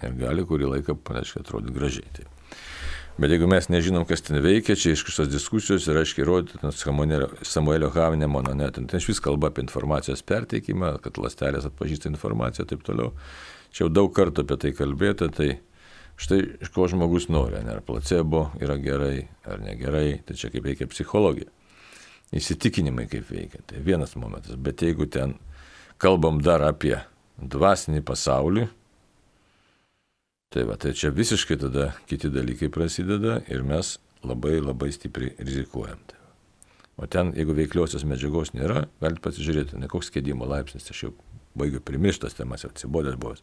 Ir 0.00 0.16
gali 0.16 0.46
kurį 0.48 0.70
laiką, 0.74 0.96
panašiai, 1.04 1.42
atrodyti 1.44 1.76
gražiai. 1.76 2.12
Tai. 2.16 2.28
Bet 3.20 3.34
jeigu 3.34 3.48
mes 3.50 3.66
nežinom, 3.68 4.06
kas 4.08 4.22
ten 4.24 4.40
veikia, 4.40 4.78
čia 4.80 4.94
iš 4.94 5.02
kažkokios 5.04 5.28
diskusijos 5.28 5.88
ir 5.90 5.98
aiškiai 6.00 6.24
rodyti 6.24 6.70
Samuelio 7.44 7.90
Havinemono, 7.92 8.54
net 8.56 8.78
ten 8.78 8.88
iš 8.96 9.10
vis 9.10 9.20
kalba 9.20 9.50
apie 9.50 9.66
informacijos 9.66 10.24
perteikimą, 10.24 10.94
kad 11.04 11.20
lastelės 11.20 11.68
atpažįsta 11.68 12.08
informaciją 12.08 12.64
ir 12.64 12.70
taip 12.72 12.86
toliau. 12.86 13.12
Čia 13.76 13.84
jau 13.84 13.90
daug 13.92 14.14
kartų 14.16 14.46
apie 14.46 14.56
tai 14.62 14.72
kalbėta, 14.78 15.28
tai 15.36 15.50
štai 16.20 16.68
ko 16.74 16.88
žmogus 16.90 17.28
nori, 17.32 17.60
ar 17.60 17.80
placebo 17.86 18.50
yra 18.60 18.76
gerai, 18.80 19.28
ar 19.48 19.62
negerai, 19.64 20.20
tai 20.26 20.36
čia 20.36 20.52
kaip 20.52 20.66
veikia 20.66 20.90
psichologija. 20.90 21.48
Įsitikinimai 22.36 23.08
kaip 23.10 23.26
veikia, 23.30 23.62
tai 23.66 23.80
vienas 23.82 24.14
momentas, 24.14 24.54
bet 24.54 24.84
jeigu 24.84 25.08
ten 25.10 25.34
kalbam 25.98 26.38
dar 26.44 26.62
apie 26.62 26.94
dvasinį 27.40 28.04
pasaulį, 28.06 28.68
tai 30.54 30.64
va, 30.68 30.78
tai 30.78 30.94
čia 30.98 31.10
visiškai 31.14 31.58
tada 31.64 31.90
kiti 32.10 32.30
dalykai 32.30 32.70
prasideda 32.70 33.40
ir 33.50 33.66
mes 33.66 33.96
labai 34.22 34.60
labai 34.60 34.92
stipriai 34.94 35.34
rizikuojam. 35.40 35.98
Tai 36.06 36.20
O 37.00 37.06
ten, 37.08 37.30
jeigu 37.32 37.54
veikliosios 37.56 38.04
medžiagos 38.04 38.52
nėra, 38.52 38.84
galite 39.00 39.22
pasižiūrėti, 39.24 39.78
ne 39.80 39.88
koks 39.88 40.10
skėdimo 40.10 40.44
laipsnis, 40.48 40.90
aš 40.92 41.06
jau 41.06 41.12
baigiu 41.56 41.80
primirštas 41.80 42.36
temas, 42.36 42.66
jau 42.66 42.68
atsibodęs 42.68 43.16
buvęs. 43.20 43.40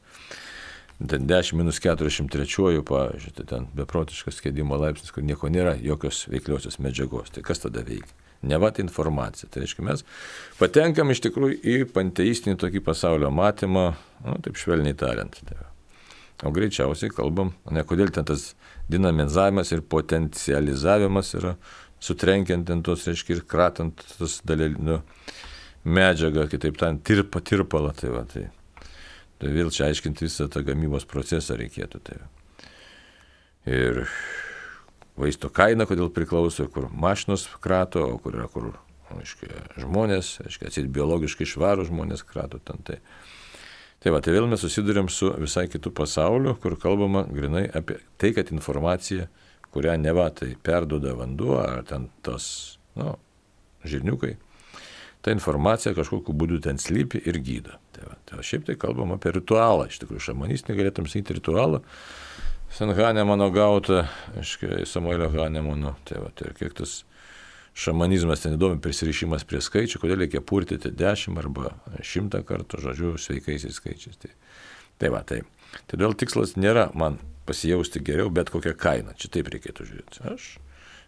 Ten 0.98 1.28
10 1.30 1.54
minus 1.60 1.78
43, 1.84 2.82
pavyzdžiui, 2.90 3.34
tai 3.38 3.46
ten 3.46 3.68
beprotiškas 3.78 4.40
skėdimo 4.40 4.80
laipsnis, 4.82 5.14
kur 5.14 5.26
nieko 5.26 5.52
nėra, 5.54 5.76
jokios 5.78 6.24
veikliosios 6.32 6.80
medžiagos. 6.82 7.30
Tai 7.36 7.44
kas 7.46 7.62
tada 7.62 7.86
veikia? 7.86 8.16
Nevat 8.48 8.82
informacija. 8.82 9.50
Tai 9.50 9.62
reiškia, 9.62 9.86
mes 9.86 10.04
patenkam 10.58 11.14
iš 11.14 11.22
tikrųjų 11.28 11.62
į 11.62 11.78
panteistinį 11.94 12.58
tokį 12.64 12.82
pasaulio 12.86 13.30
matymą, 13.34 13.92
nu, 14.26 14.38
taip 14.46 14.58
švelniai 14.58 14.98
tariant. 14.98 15.38
Tai 15.46 15.68
o 16.46 16.54
greičiausiai 16.54 17.14
kalbam, 17.14 17.54
ne 17.74 17.82
kodėl 17.86 18.12
ten 18.14 18.26
tas 18.28 18.52
dinamizavimas 18.92 19.72
ir 19.74 19.82
potencializavimas 19.90 21.34
yra 21.38 21.56
sutrenkiant 22.04 22.70
ant 22.74 22.86
tos, 22.86 23.08
reiškia, 23.10 23.40
ir 23.40 23.48
kratant 23.50 24.04
tos 24.18 24.42
dalelių 24.46 25.00
medžiagą, 25.88 26.46
kitaip 26.52 26.78
tariant, 26.78 27.02
tirpa, 27.06 27.42
tirpalą. 27.42 27.94
Tai, 27.98 28.14
va, 28.14 28.26
tai, 28.30 28.48
tai 29.42 29.54
vėl 29.54 29.72
čia 29.74 29.88
aiškinti 29.90 30.28
visą 30.28 30.50
tą 30.52 30.64
gamybos 30.68 31.08
procesą 31.10 31.58
reikėtų. 31.60 32.02
Tai. 32.04 32.20
Ir 33.68 34.04
vaisto 35.20 35.52
kaina, 35.54 35.88
kodėl 35.90 36.12
priklauso, 36.14 36.68
kur 36.72 36.90
mašinos 36.92 37.48
krato, 37.64 38.06
o 38.16 38.22
kur 38.22 38.38
yra, 38.40 38.48
kur 38.52 38.72
aiškia, 39.18 39.66
žmonės, 39.82 40.38
aiškia, 40.46 40.70
atsit 40.72 40.92
biologiškai 40.94 41.48
švarų 41.48 41.88
žmonės 41.90 42.24
krato 42.28 42.62
ten. 42.64 42.84
Tai. 42.88 43.02
Tai 43.98 44.12
va, 44.14 44.20
tai 44.22 44.36
vėl 44.36 44.46
mes 44.46 44.62
susidurėm 44.62 45.08
su 45.10 45.32
visai 45.42 45.66
kitų 45.74 45.90
pasauliu, 45.98 46.52
kur 46.62 46.76
kalbama 46.78 47.24
grinai 47.34 47.64
apie 47.66 47.98
tai, 48.22 48.30
kad 48.38 48.52
informacija 48.54 49.26
kurią 49.78 49.98
neva 50.02 50.30
tai 50.34 50.56
perduoda 50.64 51.14
vanduo 51.14 51.60
ar 51.62 51.84
ten 51.86 52.08
tos, 52.26 52.80
nu, 52.98 53.16
žirniukai, 53.86 54.36
ta 55.22 55.34
informacija 55.36 55.94
kažkokiu 55.98 56.34
būdu 56.34 56.62
ten 56.66 56.80
slypi 56.82 57.22
ir 57.30 57.38
gydo. 57.46 57.78
Tai, 57.98 58.06
va, 58.06 58.16
tai 58.30 58.44
šiaip 58.46 58.68
tai 58.68 58.76
kalbam 58.78 59.16
apie 59.16 59.32
ritualą, 59.34 59.88
iš 59.90 59.98
tikrųjų 60.04 60.28
šamanistinį 60.30 60.78
galėtum 60.78 61.08
sakyti 61.10 61.40
ritualą. 61.40 61.82
Senhanė 62.78 63.24
mano 63.26 63.48
gauta, 63.50 64.04
aiškiai, 64.38 64.84
Samuelio 64.86 65.32
Hanemano, 65.34 65.96
tai 66.06 66.20
va, 66.22 66.30
tai 66.38 66.52
kiek 66.54 66.76
tas 66.78 67.00
šamanizmas 67.78 68.44
ten 68.44 68.58
įdomi 68.58 68.78
prisirišimas 68.84 69.48
prie 69.50 69.64
skaičių, 69.64 70.02
kodėl 70.04 70.22
reikia 70.26 70.44
purtyti 70.46 70.92
10 70.94 71.42
arba 71.42 71.74
100 71.98 72.44
kartų, 72.46 72.84
žodžiu, 72.86 73.16
sveikaisiais 73.22 73.80
skaičiais. 73.82 74.22
Tai, 74.22 74.34
tai 75.02 75.12
va, 75.16 75.24
tai. 75.26 75.42
Todėl 75.90 76.14
tikslas 76.18 76.54
nėra 76.60 76.92
man 76.98 77.18
pasijausti 77.50 78.04
geriau 78.06 78.30
bet 78.34 78.52
kokią 78.54 78.76
kainą. 78.78 79.18
Čia 79.18 79.32
taip 79.40 79.50
reikėtų 79.54 79.90
žiūrėti. 79.90 80.24
Aš, 80.36 80.50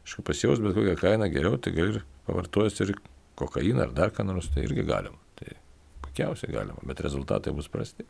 aš 0.08 0.20
pasijaus 0.26 0.62
bet 0.64 0.78
kokią 0.78 0.98
kainą 1.00 1.30
geriau, 1.34 1.60
tai 1.62 1.76
gali 1.76 2.00
ir 2.00 2.06
pavartojus 2.26 2.82
ir 2.86 2.96
kokainą 3.40 3.88
ar 3.88 3.96
dar 3.96 4.16
ką 4.16 4.26
nors, 4.28 4.50
tai 4.54 4.66
irgi 4.66 4.88
galima. 4.88 5.20
Tai 6.20 6.28
puikiausiai 6.28 6.52
galima, 6.52 6.82
bet 6.86 7.00
rezultatai 7.00 7.54
bus 7.54 7.70
prasti. 7.70 8.04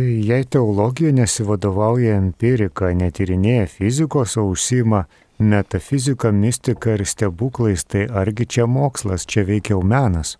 Jei 0.00 0.44
teologija 0.48 1.12
nesivadovauja 1.12 2.14
empirika, 2.16 2.88
netyrinėja 2.96 3.66
fizikos, 3.68 4.38
o 4.40 4.46
užsima 4.48 5.04
metafizika, 5.38 6.30
mistika 6.32 6.94
ir 6.96 7.04
stebuklais, 7.04 7.84
tai 7.84 8.06
argi 8.08 8.46
čia 8.46 8.66
mokslas, 8.66 9.26
čia 9.28 9.44
veikiau 9.44 9.82
menas? 9.84 10.38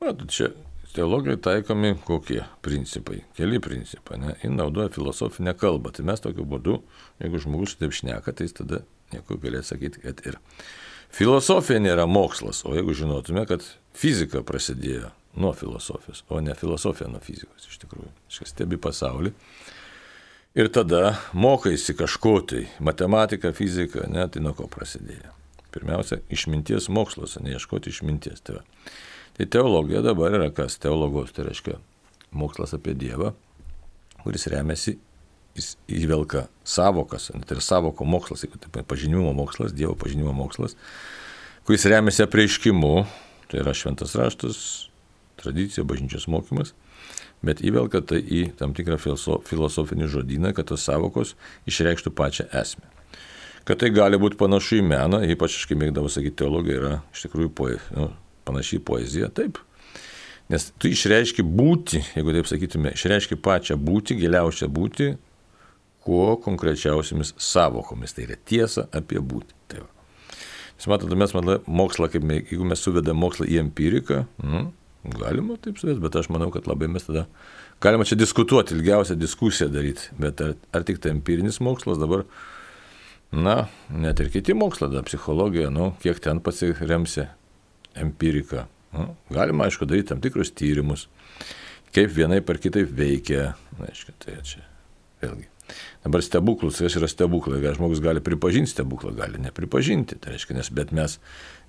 Matot, 0.00 0.30
čia 0.32 0.48
teologijoje 0.94 1.42
taikomi 1.44 1.92
kokie 2.06 2.40
principai? 2.62 3.20
Keli 3.36 3.60
principai. 3.60 4.22
Ne? 4.22 4.38
Jis 4.40 4.56
naudoja 4.56 4.88
filosofinę 4.94 5.52
kalbą. 5.54 5.92
Tai 5.92 6.06
mes 6.08 6.24
tokiu 6.24 6.48
būdu, 6.48 6.78
jeigu 7.20 7.44
žmogus 7.44 7.76
taip 7.76 7.92
šneka, 7.92 8.32
tai 8.32 8.48
jis 8.48 8.56
tada 8.62 8.80
nieko 9.12 9.36
galės 9.42 9.74
sakyti, 9.74 10.00
kad 10.06 10.24
ir 10.24 10.40
filosofija 11.14 11.82
nėra 11.82 12.06
mokslas. 12.10 12.64
O 12.66 12.74
jeigu 12.76 12.94
žinotume, 12.96 13.46
kad 13.48 13.64
fizika 13.96 14.42
prasidėjo 14.46 15.12
nuo 15.40 15.52
filosofijos, 15.56 16.24
o 16.30 16.40
ne 16.42 16.54
filosofija 16.58 17.08
nuo 17.10 17.22
fizikos 17.22 17.68
iš 17.70 17.80
tikrųjų. 17.82 18.10
Iškas 18.30 18.54
stebi 18.54 18.78
pasaulį. 18.80 19.34
Ir 20.54 20.68
tada 20.70 21.16
mokaisi 21.34 21.96
kažko 21.98 22.36
tai, 22.46 22.68
matematika, 22.78 23.50
fizika, 23.52 24.06
ne, 24.10 24.28
tai 24.30 24.42
nuo 24.42 24.54
ko 24.54 24.68
prasidėjo. 24.70 25.32
Pirmiausia, 25.74 26.20
išminties 26.30 26.86
mokslas, 26.94 27.34
o 27.34 27.42
ne 27.42 27.56
ieškoti 27.56 27.90
išminties. 27.90 28.44
Tai 28.46 28.60
va. 28.60 28.62
Tai 29.34 29.48
teologija 29.50 30.04
dabar 30.06 30.36
yra 30.38 30.52
kas? 30.54 30.78
Teologos, 30.78 31.32
tai 31.34 31.48
reiškia 31.48 31.80
mokslas 32.38 32.76
apie 32.76 32.94
Dievą, 32.94 33.32
kuris 34.22 34.46
remiasi, 34.50 34.94
jis 35.54 35.74
įvelka 35.88 36.48
savokas, 36.66 37.30
tai 37.30 37.56
yra 37.56 37.62
savoko 37.62 38.06
mokslas, 38.08 38.46
pažinimo 38.88 39.32
mokslas, 39.36 39.74
Dievo 39.74 39.94
pažinimo 39.98 40.32
mokslas, 40.34 40.74
kuris 41.66 41.86
remiasi 41.90 42.24
apreiškimu, 42.26 42.94
tai 43.50 43.62
yra 43.62 43.74
šventas 43.76 44.16
raštas, 44.18 44.58
tradicija, 45.40 45.84
bažnyčios 45.86 46.26
mokymas, 46.30 46.74
bet 47.44 47.62
įvelka 47.64 48.02
tai 48.06 48.20
į 48.22 48.46
tam 48.58 48.74
tikrą 48.76 48.98
filosofinį 48.98 50.08
žodyną, 50.10 50.54
kad 50.56 50.70
tos 50.70 50.86
savokos 50.86 51.34
išreikštų 51.70 52.14
pačią 52.16 52.48
esmę. 52.56 52.88
Kad 53.64 53.80
tai 53.80 53.88
gali 53.94 54.18
būti 54.20 54.36
panašu 54.40 54.80
į 54.80 54.86
meną, 54.90 55.22
ypač 55.32 55.54
aš 55.56 55.68
kaip 55.70 55.80
mėgdavau 55.80 56.10
sakyti, 56.12 56.36
teologija 56.42 56.80
yra 56.80 56.96
iš 57.14 57.24
tikrųjų 57.24 57.52
poe, 57.56 57.78
nu, 57.96 58.10
panašiai 58.44 58.82
poezija, 58.84 59.30
taip. 59.32 59.60
Nes 60.52 60.66
tu 60.76 60.90
išreiški 60.92 61.40
būti, 61.48 62.02
jeigu 62.12 62.34
taip 62.36 62.50
sakytume, 62.50 62.92
išreiški 62.92 63.38
pačią 63.40 63.78
būti, 63.80 64.18
giliausią 64.20 64.68
būti, 64.68 65.14
kuo 66.04 66.36
konkrečiausiamis 66.44 67.34
savokomis. 67.40 68.14
Tai 68.14 68.28
yra 68.28 68.38
tiesa 68.44 68.86
apie 68.94 69.20
būti. 69.20 69.56
Tai 69.72 69.82
va. 69.82 69.90
Jūs 70.74 70.88
matote, 70.90 71.18
mes 71.18 71.34
mokslą, 71.34 72.10
kaip, 72.12 72.24
jeigu 72.34 72.66
mes 72.68 72.82
suvedame 72.82 73.20
mokslą 73.22 73.46
į 73.48 73.60
empiriką, 73.62 74.24
nu, 74.44 74.64
galima 75.20 75.56
taip 75.62 75.78
suvesti, 75.80 76.02
bet 76.02 76.16
aš 76.18 76.30
manau, 76.34 76.50
kad 76.52 76.66
labai 76.68 76.88
mes 76.92 77.06
tada 77.06 77.26
galima 77.84 78.06
čia 78.08 78.18
diskutuoti, 78.18 78.74
ilgiausią 78.76 79.16
diskusiją 79.20 79.68
daryti, 79.72 80.10
bet 80.20 80.42
ar, 80.44 80.54
ar 80.74 80.84
tik 80.86 81.00
tai 81.02 81.14
empirinis 81.14 81.60
mokslas 81.64 82.00
dabar, 82.00 82.24
na, 83.34 83.64
net 83.90 84.20
ir 84.22 84.30
kiti 84.34 84.56
mokslai, 84.56 84.90
da, 84.94 85.04
psichologija, 85.06 85.70
nu, 85.74 85.92
kiek 86.02 86.20
ten 86.24 86.42
pasiremsi 86.44 87.28
empirika. 88.00 88.68
Nu, 88.94 89.12
galima, 89.34 89.68
aišku, 89.68 89.88
daryti 89.90 90.12
tam 90.12 90.22
tikrus 90.24 90.52
tyrimus, 90.54 91.08
kaip 91.94 92.14
vienai 92.14 92.40
par 92.46 92.60
kitaip 92.62 92.92
veikia. 92.94 93.54
Na, 93.78 93.90
aišku, 93.90 94.14
tai 94.22 94.38
čia 94.46 94.62
vėlgi. 95.22 95.53
Dabar 96.04 96.22
stebuklus, 96.22 96.82
kas 96.84 96.96
yra 96.98 97.08
stebuklai, 97.08 97.62
gal 97.62 97.76
žmogus 97.78 98.02
gali 98.04 98.20
pripažinti 98.24 98.74
stebuklą, 98.74 99.14
gali 99.16 99.40
nepripažinti. 99.40 100.18
Tai 100.20 100.34
reiškia, 100.34 100.58
nes 100.58 100.68
bet 100.74 100.92
mes 100.96 101.16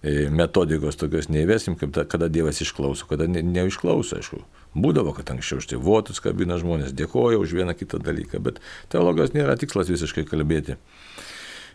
e, 0.03 0.27
metodikos 0.27 0.99
tokios 0.99 1.29
neįvesim, 1.31 1.77
ta, 1.95 2.03
kada 2.10 2.27
Dievas 2.31 2.60
išklauso, 2.65 3.08
kada 3.10 3.29
ne, 3.31 3.43
neišklauso, 3.45 4.19
aišku. 4.19 4.41
Būdavo, 4.75 5.13
kad 5.15 5.31
anksčiau 5.31 5.63
štai 5.63 5.79
votus 5.79 6.19
kabina 6.19 6.60
žmonės, 6.60 6.91
dėkoja 6.97 7.39
už 7.39 7.55
vieną 7.55 7.77
kitą 7.79 8.01
dalyką, 8.03 8.43
bet 8.43 8.60
teologijos 8.91 9.31
nėra 9.38 9.55
tikslas 9.60 9.91
visiškai 9.93 10.27
kalbėti 10.27 10.75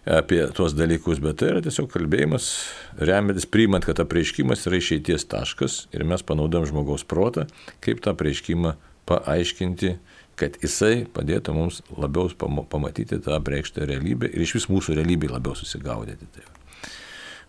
apie 0.04 0.40
tuos 0.56 0.72
dalykus, 0.76 1.20
bet 1.20 1.40
tai 1.40 1.50
yra 1.54 1.60
tiesiog 1.64 1.90
kalbėjimas, 1.92 2.46
remiantis, 3.00 3.48
priimant, 3.48 3.84
kad 3.84 4.00
apreiškimas 4.00 4.64
yra 4.68 4.80
išeities 4.80 5.26
taškas 5.28 5.80
ir 5.92 6.06
mes 6.08 6.24
panaudojam 6.24 6.68
žmogaus 6.70 7.04
protą, 7.04 7.46
kaip 7.84 8.00
tą 8.04 8.14
apreiškimą 8.14 8.76
paaiškinti, 9.10 9.96
kad 10.40 10.56
jisai 10.62 11.04
padėtų 11.12 11.54
mums 11.56 11.82
labiau 11.96 12.30
pamatyti 12.70 13.20
tą 13.20 13.36
apreikštą 13.36 13.86
realybę 13.90 14.30
ir 14.30 14.46
iš 14.46 14.56
vis 14.56 14.68
mūsų 14.72 14.96
realybė 14.98 15.30
labiau 15.34 15.56
susigaudyti. 15.58 16.28
Tai. 16.34 16.46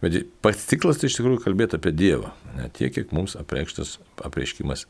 Bet 0.02 0.18
pats 0.42 0.66
tiklas 0.70 1.00
tai 1.00 1.12
iš 1.12 1.20
tikrųjų 1.20 1.44
kalbėti 1.44 1.78
apie 1.78 1.94
Dievą, 1.94 2.34
ne 2.58 2.68
tiek, 2.74 2.94
kiek 2.96 3.14
mums 3.16 3.38
apreikštas 3.40 4.00
apreiškimas 4.26 4.88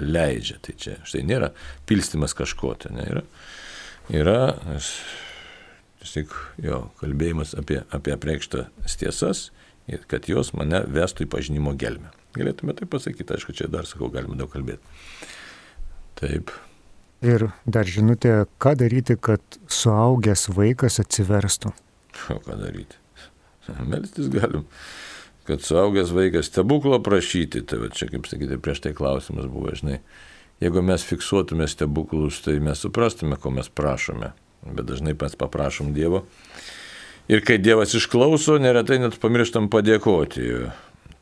leidžia. 0.00 0.58
Tai 0.64 0.76
čia 0.80 0.96
štai 1.04 1.22
nėra 1.28 1.52
pilstimas 1.88 2.34
kažko, 2.36 2.72
tai 2.80 2.94
ne, 2.96 3.04
yra, 3.12 3.24
yra 4.16 4.40
tik 6.06 6.32
jo 6.62 6.86
kalbėjimas 7.00 7.56
apie, 7.58 7.80
apie 7.94 8.14
apreikštas 8.14 8.98
tiesas 9.00 9.48
ir 9.90 10.06
kad 10.10 10.28
jos 10.30 10.52
mane 10.56 10.84
vestų 10.88 11.26
į 11.26 11.32
pažinimo 11.34 11.74
gelmę. 11.78 12.12
Galėtume 12.36 12.74
tai 12.76 12.88
pasakyti, 12.90 13.36
aišku, 13.36 13.54
čia 13.56 13.68
dar 13.72 13.88
sakau, 13.88 14.10
galima 14.12 14.36
daug 14.38 14.52
kalbėti. 14.52 14.82
Taip. 16.20 16.52
Ir 17.24 17.48
dar 17.64 17.88
žinutė, 17.88 18.44
ką 18.60 18.74
daryti, 18.76 19.16
kad 19.16 19.40
suaugęs 19.72 20.50
vaikas 20.52 21.00
atsiverstų? 21.00 21.72
O 22.32 22.38
ką 22.44 22.58
daryti? 22.60 22.98
Melstis 23.80 24.28
galim, 24.30 24.66
kad 25.48 25.64
suaugęs 25.64 26.12
vaikas 26.14 26.50
stebuklo 26.50 27.00
prašyti, 27.02 27.64
tai 27.66 27.80
va 27.82 27.90
čia, 27.94 28.10
kaip 28.12 28.28
sakyti, 28.28 28.60
prieš 28.62 28.84
tai 28.84 28.92
klausimas 28.96 29.48
buvo, 29.50 29.72
žinai, 29.74 30.02
jeigu 30.62 30.84
mes 30.84 31.02
fiksuotume 31.08 31.66
stebuklus, 31.70 32.42
tai 32.44 32.58
mes 32.62 32.84
suprastume, 32.84 33.40
ko 33.40 33.54
mes 33.54 33.72
prašome. 33.72 34.34
Bet 34.66 34.86
dažnai 34.88 35.14
mes 35.18 35.36
paprašom 35.38 35.92
Dievo. 35.94 36.24
Ir 37.30 37.42
kai 37.46 37.58
Dievas 37.58 37.94
išklauso, 37.98 38.58
neretai 38.62 39.00
net 39.02 39.18
pamirštam 39.22 39.70
padėkoti. 39.70 40.46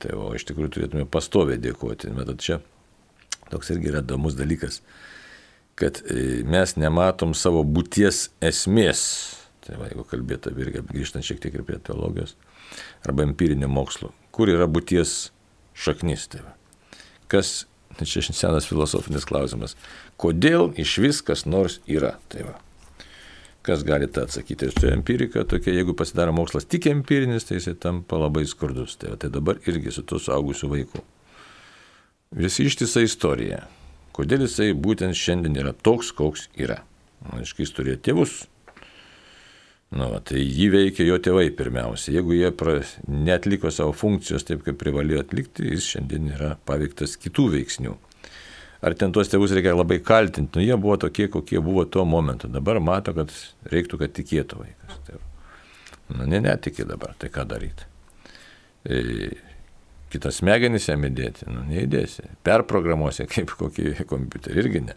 Tai 0.02 0.16
o 0.20 0.30
iš 0.36 0.44
tikrųjų 0.48 0.72
turėtume 0.74 1.06
pastoviai 1.08 1.60
dėkoti. 1.60 2.12
Bet 2.16 2.40
čia 2.44 2.60
toks 3.50 3.72
irgi 3.72 3.92
yra 3.92 4.02
įdomus 4.04 4.36
dalykas, 4.36 4.80
kad 5.80 6.00
e, 6.04 6.42
mes 6.46 6.76
nematom 6.80 7.34
savo 7.38 7.64
būties 7.66 8.28
esmės. 8.44 9.04
Tai 9.64 9.78
va, 9.80 9.88
jeigu 9.90 10.04
kalbėtų 10.08 10.52
irgi 10.60 10.82
grįžtant 10.90 11.24
šiek 11.24 11.40
tiek 11.42 11.54
ir 11.56 11.64
prie 11.66 11.78
teologijos 11.80 12.36
arba 13.06 13.24
empirinio 13.24 13.68
mokslo, 13.70 14.10
kur 14.34 14.50
yra 14.52 14.66
būties 14.68 15.30
šaknis. 15.78 16.26
Tai 16.32 16.44
va. 16.44 16.56
Kas 17.32 17.64
Tai 17.98 18.06
čia 18.06 18.22
senas 18.34 18.66
filosofinis 18.66 19.26
klausimas. 19.28 19.76
Kodėl 20.18 20.72
iš 20.80 20.96
vis 21.02 21.20
kas 21.22 21.44
nors 21.46 21.78
yra? 21.86 22.16
Tai 22.32 22.48
va. 22.48 22.54
Kas 23.64 23.84
gali 23.86 24.08
tą 24.10 24.26
atsakyti? 24.26 24.68
Ir 24.68 24.74
čia 24.76 24.90
empirika 24.92 25.44
tokia, 25.48 25.72
jeigu 25.78 25.94
pasidaro 25.96 26.34
mokslas 26.36 26.66
tik 26.68 26.88
empirinis, 26.90 27.46
tai 27.48 27.60
jisai 27.60 27.76
tampa 27.80 28.18
labai 28.20 28.44
skurdus. 28.50 28.98
Tai, 29.00 29.14
va, 29.14 29.20
tai 29.20 29.30
dabar 29.32 29.60
irgi 29.70 29.94
su 29.94 30.04
tuo 30.04 30.18
suaugusiu 30.20 30.68
vaiku. 30.72 31.04
Visi 32.34 32.66
ištisa 32.68 33.04
istorija. 33.06 33.62
Kodėl 34.14 34.46
jisai 34.46 34.72
būtent 34.78 35.16
šiandien 35.18 35.58
yra 35.58 35.74
toks, 35.74 36.12
koks 36.14 36.48
yra? 36.54 36.82
Aiškiai, 37.34 37.64
jis 37.64 37.72
turėjo 37.74 38.00
tėvus, 38.04 38.34
Nu, 39.94 40.08
va, 40.10 40.18
tai 40.26 40.40
jį 40.42 40.70
veikia 40.72 41.04
jo 41.06 41.20
tėvai 41.22 41.50
pirmiausia. 41.54 42.16
Jeigu 42.16 42.34
jie 42.34 42.48
pra, 42.56 42.80
netliko 43.06 43.70
savo 43.70 43.92
funkcijos 43.94 44.46
taip, 44.46 44.64
kaip 44.66 44.78
privalėjo 44.80 45.22
atlikti, 45.22 45.68
jis 45.70 45.86
šiandien 45.92 46.32
yra 46.34 46.54
paveiktas 46.66 47.14
kitų 47.22 47.46
veiksnių. 47.52 47.94
Ar 48.84 48.96
ten 48.98 49.14
tuos 49.14 49.30
tėvus 49.30 49.54
reikia 49.54 49.76
labai 49.76 50.00
kaltinti? 50.04 50.58
Nu, 50.58 50.64
jie 50.64 50.74
buvo 50.80 50.96
tokie, 51.04 51.28
kokie 51.32 51.62
buvo 51.62 51.86
tuo 51.86 52.02
momentu. 52.08 52.50
Dabar 52.52 52.80
mato, 52.82 53.14
kad 53.16 53.30
reiktų, 53.70 54.00
kad 54.02 54.16
tikėtų 54.18 54.64
vaikas. 54.64 54.98
Tai, 55.06 55.20
nu, 56.16 56.26
ne, 56.26 56.42
netikė 56.42 56.88
dabar, 56.90 57.14
tai 57.20 57.30
ką 57.32 57.46
daryti? 57.54 57.86
E, 58.84 59.30
kitas 60.14 60.40
smegenis 60.40 60.88
jam 60.88 61.04
įdėti, 61.06 61.50
nu, 61.50 61.66
neįdėsi. 61.68 62.30
Perprogramuosi 62.46 63.26
kaip 63.30 63.52
kokį 63.58 64.06
kompiuterį, 64.10 64.62
irgi 64.64 64.86
ne. 64.88 64.96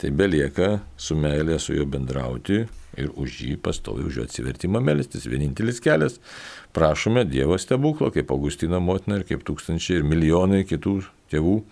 Tai 0.00 0.12
belieka 0.16 0.70
su 1.00 1.16
meilė 1.18 1.58
su 1.62 1.76
juo 1.76 1.84
bendrauti, 1.88 2.62
ir 2.98 3.12
už 3.16 3.38
jį 3.46 3.56
pastovi 3.62 4.04
už 4.06 4.20
jo 4.20 4.26
atsivertimą 4.26 4.82
melstis. 4.84 5.26
Vienintelis 5.30 5.80
kelias- 5.80 6.18
prašome 6.76 7.24
Dievo 7.24 7.58
stebuklo, 7.58 8.10
kaip 8.12 8.30
Augustino 8.30 8.80
motina 8.80 9.16
ir 9.16 9.24
kaip 9.24 9.44
tūkstančiai 9.44 10.00
ir 10.00 10.02
milijonai 10.02 10.64
kitų 10.64 11.04
tėvų, 11.30 11.62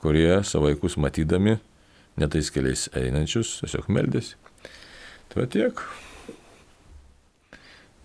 kurie 0.00 0.44
savo 0.44 0.66
vaikus 0.70 0.96
matydami 0.96 1.58
netais 2.16 2.50
keliais 2.50 2.88
einančius 2.94 3.60
tiesiog 3.60 3.88
meldėsi. 3.88 4.34
Tai 5.28 5.46
tiek. 5.46 5.74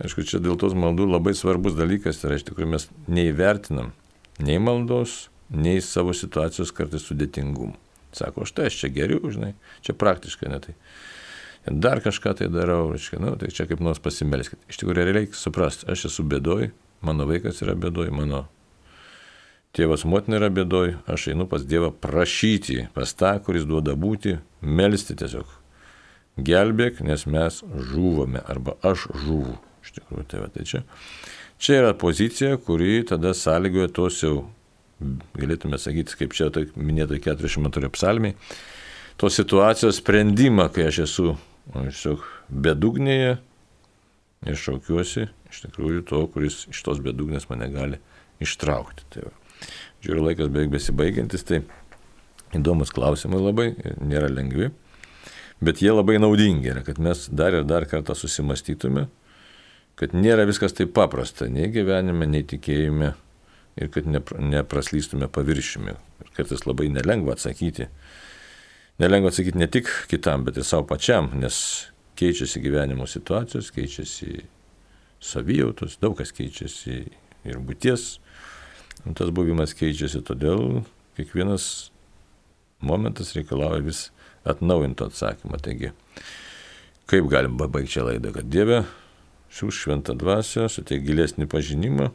Aišku, 0.01 0.26
čia 0.26 0.39
dėl 0.39 0.57
tos 0.57 0.74
maldų 0.74 1.05
labai 1.12 1.34
svarbus 1.34 1.76
dalykas 1.78 2.24
yra, 2.26 2.36
iš 2.36 2.43
tikrųjų 2.43 2.68
mes 2.68 2.89
neįvertinam 3.07 3.93
nei 4.44 4.60
maldos, 4.62 5.30
nei 5.50 5.82
savo 5.86 6.16
situacijos 6.18 6.74
kartais 6.76 7.08
sudėtingumų. 7.08 7.78
Sako, 8.16 8.44
štai 8.48 8.68
aš 8.68 8.82
čia 8.82 8.92
geriau, 8.92 9.30
žinai, 9.32 9.54
čia 9.86 9.96
praktiškai 9.96 10.52
netai 10.52 10.76
dar 11.66 12.02
kažką 12.02 12.34
tai 12.38 12.50
darau, 12.50 12.92
reiškia, 12.92 13.20
nu, 13.22 13.36
tai 13.38 13.52
čia 13.54 13.68
kaip 13.70 13.82
nors 13.84 14.02
pasimelskit. 14.02 14.60
Iš 14.70 14.82
tikrųjų, 14.82 14.98
realiai 14.98 15.30
suprasti, 15.36 15.86
aš 15.92 16.08
esu 16.10 16.26
bėdoj, 16.26 16.72
mano 17.06 17.28
vaikas 17.30 17.62
yra 17.62 17.76
bėdoj, 17.78 18.10
mano 18.16 18.48
tėvas 19.78 20.06
motina 20.10 20.39
yra 20.39 20.50
bėdoj, 20.54 20.96
aš 21.06 21.30
einu 21.34 21.48
pas 21.52 21.66
Dievą 21.66 21.92
prašyti, 21.94 22.88
pas 22.96 23.14
tą, 23.14 23.36
kuris 23.46 23.68
duoda 23.70 23.96
būti, 23.96 24.39
melstį 24.62 25.20
tiesiog. 25.22 25.58
Gelbėk, 26.42 27.04
nes 27.06 27.28
mes 27.30 27.62
žuvome, 27.92 28.42
arba 28.50 28.78
aš 28.82 29.10
žuvu. 29.26 29.60
Iš 29.82 29.96
tikrųjų, 29.98 30.26
tai, 30.30 30.42
va, 30.44 30.50
tai 30.54 30.66
čia. 30.70 30.84
Čia 31.62 31.78
yra 31.82 31.94
pozicija, 31.98 32.58
kuri 32.62 33.02
tada 33.08 33.36
sąlygoja 33.38 33.92
tos 33.94 34.22
jau, 34.24 34.36
galėtume 35.38 35.78
sakyti, 35.82 36.18
kaip 36.20 36.36
čia 36.38 36.50
tai 36.54 36.68
minėta 36.76 37.18
42 37.22 37.92
psalmiai, 37.94 38.38
tos 39.22 39.38
situacijos 39.38 40.00
sprendimą, 40.02 40.70
kai 40.74 40.88
aš 40.90 41.04
esu 41.06 41.36
tiesiog 41.74 42.26
bedugnėje 42.50 43.36
ir 44.50 44.58
šaukiuosi 44.58 45.28
iš 45.52 45.62
tikrųjų 45.68 46.06
to, 46.10 46.24
kuris 46.34 46.66
iš 46.72 46.82
tos 46.86 47.02
bedugnės 47.04 47.48
mane 47.52 47.70
gali 47.74 48.00
ištraukti. 48.42 49.06
Tai 49.14 49.28
va. 49.28 49.34
Žiūriu, 50.02 50.26
laikas 50.26 50.50
beveik 50.50 50.72
besibaigiantis, 50.74 51.44
tai 51.46 51.62
įdomus 52.58 52.94
klausimai 52.94 53.42
labai, 53.42 53.68
nėra 54.02 54.32
lengvi, 54.32 54.72
bet 55.62 55.84
jie 55.84 55.92
labai 55.94 56.18
naudingi 56.22 56.72
yra, 56.74 56.82
kad 56.86 56.98
mes 57.04 57.28
dar 57.30 57.60
ir 57.60 57.68
dar 57.70 57.86
kartą 57.90 58.16
susimastytume, 58.18 59.06
kad 60.00 60.16
nėra 60.18 60.48
viskas 60.50 60.74
taip 60.78 60.94
paprasta, 60.96 61.50
nei 61.52 61.70
gyvenime, 61.74 62.28
nei 62.30 62.46
tikėjime 62.48 63.14
ir 63.82 63.92
kad 63.94 64.08
nepraslystume 64.08 65.30
paviršiumi. 65.32 65.96
Ir 66.22 66.34
kartais 66.36 66.66
labai 66.68 66.89
nelengva 66.92 67.36
atsakyti 67.38 67.88
nelengva 69.02 69.32
atsakyti 69.32 69.58
ne 69.58 69.68
tik 69.68 69.89
kitam, 70.10 70.46
bet 70.46 70.58
ir 70.58 70.66
savo 70.68 70.86
pačiam, 70.89 71.32
nes 71.42 71.58
keičiasi 72.20 72.62
gyvenimo 72.62 73.08
situacijos, 73.10 73.72
keičiasi 73.74 74.44
savijautos, 75.22 75.98
daug 76.02 76.18
kas 76.20 76.34
keičiasi 76.38 76.98
ir 77.50 77.62
būties, 77.66 78.06
tas 79.18 79.34
buvimas 79.34 79.74
keičiasi, 79.78 80.22
todėl 80.28 80.84
kiekvienas 81.18 81.66
momentas 82.82 83.34
reikalauja 83.38 83.82
vis 83.86 84.04
atnaujinto 84.46 85.08
atsakymą. 85.10 85.58
Taigi, 85.62 85.92
kaip 87.10 87.30
galim 87.30 87.58
pabaigti 87.58 87.98
šią 87.98 88.08
laidą, 88.10 88.34
kad 88.38 88.50
Dieve 88.54 88.84
šių 89.52 89.72
šventą 89.76 90.16
dvasę 90.18 90.68
suteik 90.72 91.04
gilesnį 91.08 91.47
pažinimą 91.52 92.10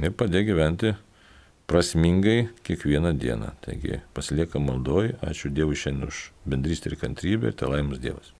ir 0.00 0.14
padė 0.16 0.44
gyventi 0.48 0.94
prasmingai 1.68 2.48
kiekvieną 2.64 3.12
dieną. 3.20 3.52
Taigi 3.64 4.00
pasilieka 4.16 4.60
maldoj, 4.62 5.12
ačiū 5.20 5.52
Dievui 5.52 5.76
šiandien 5.76 6.08
už 6.08 6.22
bendrystę 6.48 6.88
ir 6.92 6.96
kantrybę 7.00 7.52
ir 7.52 7.58
te 7.60 7.68
laimus 7.68 8.00
Dievas. 8.00 8.32